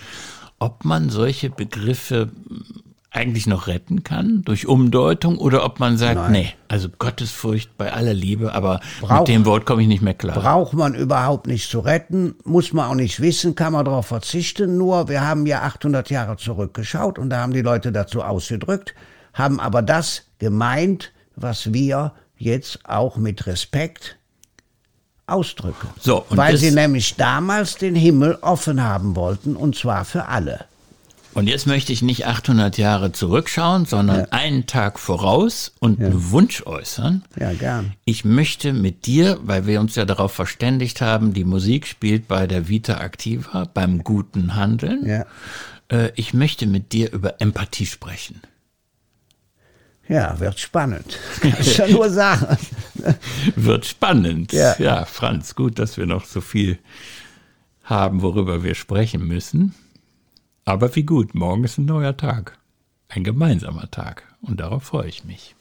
Ob 0.57 0.83
man 0.83 1.11
solche 1.11 1.51
Begriffe 1.51 2.31
eigentlich 3.15 3.47
noch 3.47 3.67
retten 3.67 4.03
kann 4.03 4.41
durch 4.43 4.67
Umdeutung 4.67 5.37
oder 5.37 5.63
ob 5.63 5.79
man 5.79 5.97
sagt, 5.97 6.15
Nein. 6.15 6.31
nee, 6.31 6.53
also 6.67 6.89
Gottesfurcht 6.89 7.77
bei 7.77 7.93
aller 7.93 8.13
Liebe, 8.13 8.53
aber 8.53 8.81
Brauch- 9.01 9.19
mit 9.19 9.27
dem 9.29 9.45
Wort 9.45 9.65
komme 9.65 9.81
ich 9.81 9.87
nicht 9.87 10.01
mehr 10.01 10.13
klar. 10.13 10.35
Braucht 10.39 10.73
man 10.73 10.93
überhaupt 10.93 11.47
nicht 11.47 11.69
zu 11.69 11.79
retten, 11.79 12.35
muss 12.43 12.73
man 12.73 12.89
auch 12.89 12.95
nicht 12.95 13.19
wissen, 13.21 13.55
kann 13.55 13.73
man 13.73 13.85
darauf 13.85 14.07
verzichten. 14.07 14.77
Nur, 14.77 15.07
wir 15.07 15.21
haben 15.25 15.45
ja 15.45 15.61
800 15.61 16.09
Jahre 16.09 16.37
zurückgeschaut 16.37 17.17
und 17.17 17.29
da 17.29 17.37
haben 17.41 17.53
die 17.53 17.61
Leute 17.61 17.91
dazu 17.91 18.21
ausgedrückt, 18.21 18.93
haben 19.33 19.59
aber 19.59 19.81
das 19.81 20.23
gemeint, 20.39 21.11
was 21.35 21.73
wir 21.73 22.11
jetzt 22.37 22.79
auch 22.87 23.17
mit 23.17 23.47
Respekt 23.47 24.17
ausdrücken. 25.27 25.87
So, 25.99 26.25
Weil 26.29 26.57
sie 26.57 26.71
nämlich 26.71 27.15
damals 27.15 27.75
den 27.75 27.95
Himmel 27.95 28.37
offen 28.41 28.83
haben 28.83 29.15
wollten 29.15 29.55
und 29.55 29.75
zwar 29.75 30.05
für 30.05 30.27
alle. 30.27 30.65
Und 31.35 31.47
jetzt 31.47 31.67
möchte 31.67 31.91
ich 31.91 32.01
nicht 32.01 32.25
800 32.25 32.77
Jahre 32.77 33.11
zurückschauen, 33.11 33.85
sondern 33.85 34.31
einen 34.31 34.67
Tag 34.67 34.97
voraus 34.97 35.73
und 35.79 35.99
einen 35.99 36.31
Wunsch 36.31 36.65
äußern. 36.65 37.25
Ja, 37.37 37.51
gern. 37.51 37.93
Ich 38.05 38.23
möchte 38.23 38.71
mit 38.71 39.05
dir, 39.05 39.37
weil 39.43 39.67
wir 39.67 39.81
uns 39.81 39.95
ja 39.95 40.05
darauf 40.05 40.31
verständigt 40.31 41.01
haben, 41.01 41.33
die 41.33 41.43
Musik 41.43 41.87
spielt 41.87 42.29
bei 42.29 42.47
der 42.47 42.69
Vita 42.69 43.01
Activa, 43.01 43.65
beim 43.73 44.05
guten 44.05 44.55
Handeln. 44.55 45.05
Ja. 45.05 45.25
Äh, 45.89 46.11
ich 46.15 46.33
möchte 46.33 46.67
mit 46.67 46.93
dir 46.93 47.11
über 47.11 47.41
Empathie 47.41 47.85
sprechen. 47.85 48.39
Ja, 50.07 50.39
wird 50.39 50.57
spannend. 50.57 51.19
Kann 51.41 51.55
ich 51.59 51.75
ja 51.75 51.87
nur 51.87 52.09
sagen. 52.09 52.57
Wird 53.55 53.85
spannend. 53.85 54.53
Ja. 54.53 54.75
ja, 54.77 55.05
Franz, 55.05 55.55
gut, 55.55 55.79
dass 55.79 55.97
wir 55.97 56.05
noch 56.05 56.25
so 56.25 56.41
viel 56.41 56.77
haben, 57.83 58.21
worüber 58.21 58.63
wir 58.63 58.75
sprechen 58.75 59.27
müssen. 59.27 59.73
Aber 60.67 60.95
wie 60.95 61.03
gut, 61.03 61.35
morgen 61.35 61.63
ist 61.63 61.77
ein 61.77 61.85
neuer 61.85 62.17
Tag. 62.17 62.57
Ein 63.07 63.23
gemeinsamer 63.23 63.89
Tag. 63.91 64.23
Und 64.41 64.59
darauf 64.59 64.83
freue 64.83 65.07
ich 65.07 65.23
mich. 65.23 65.54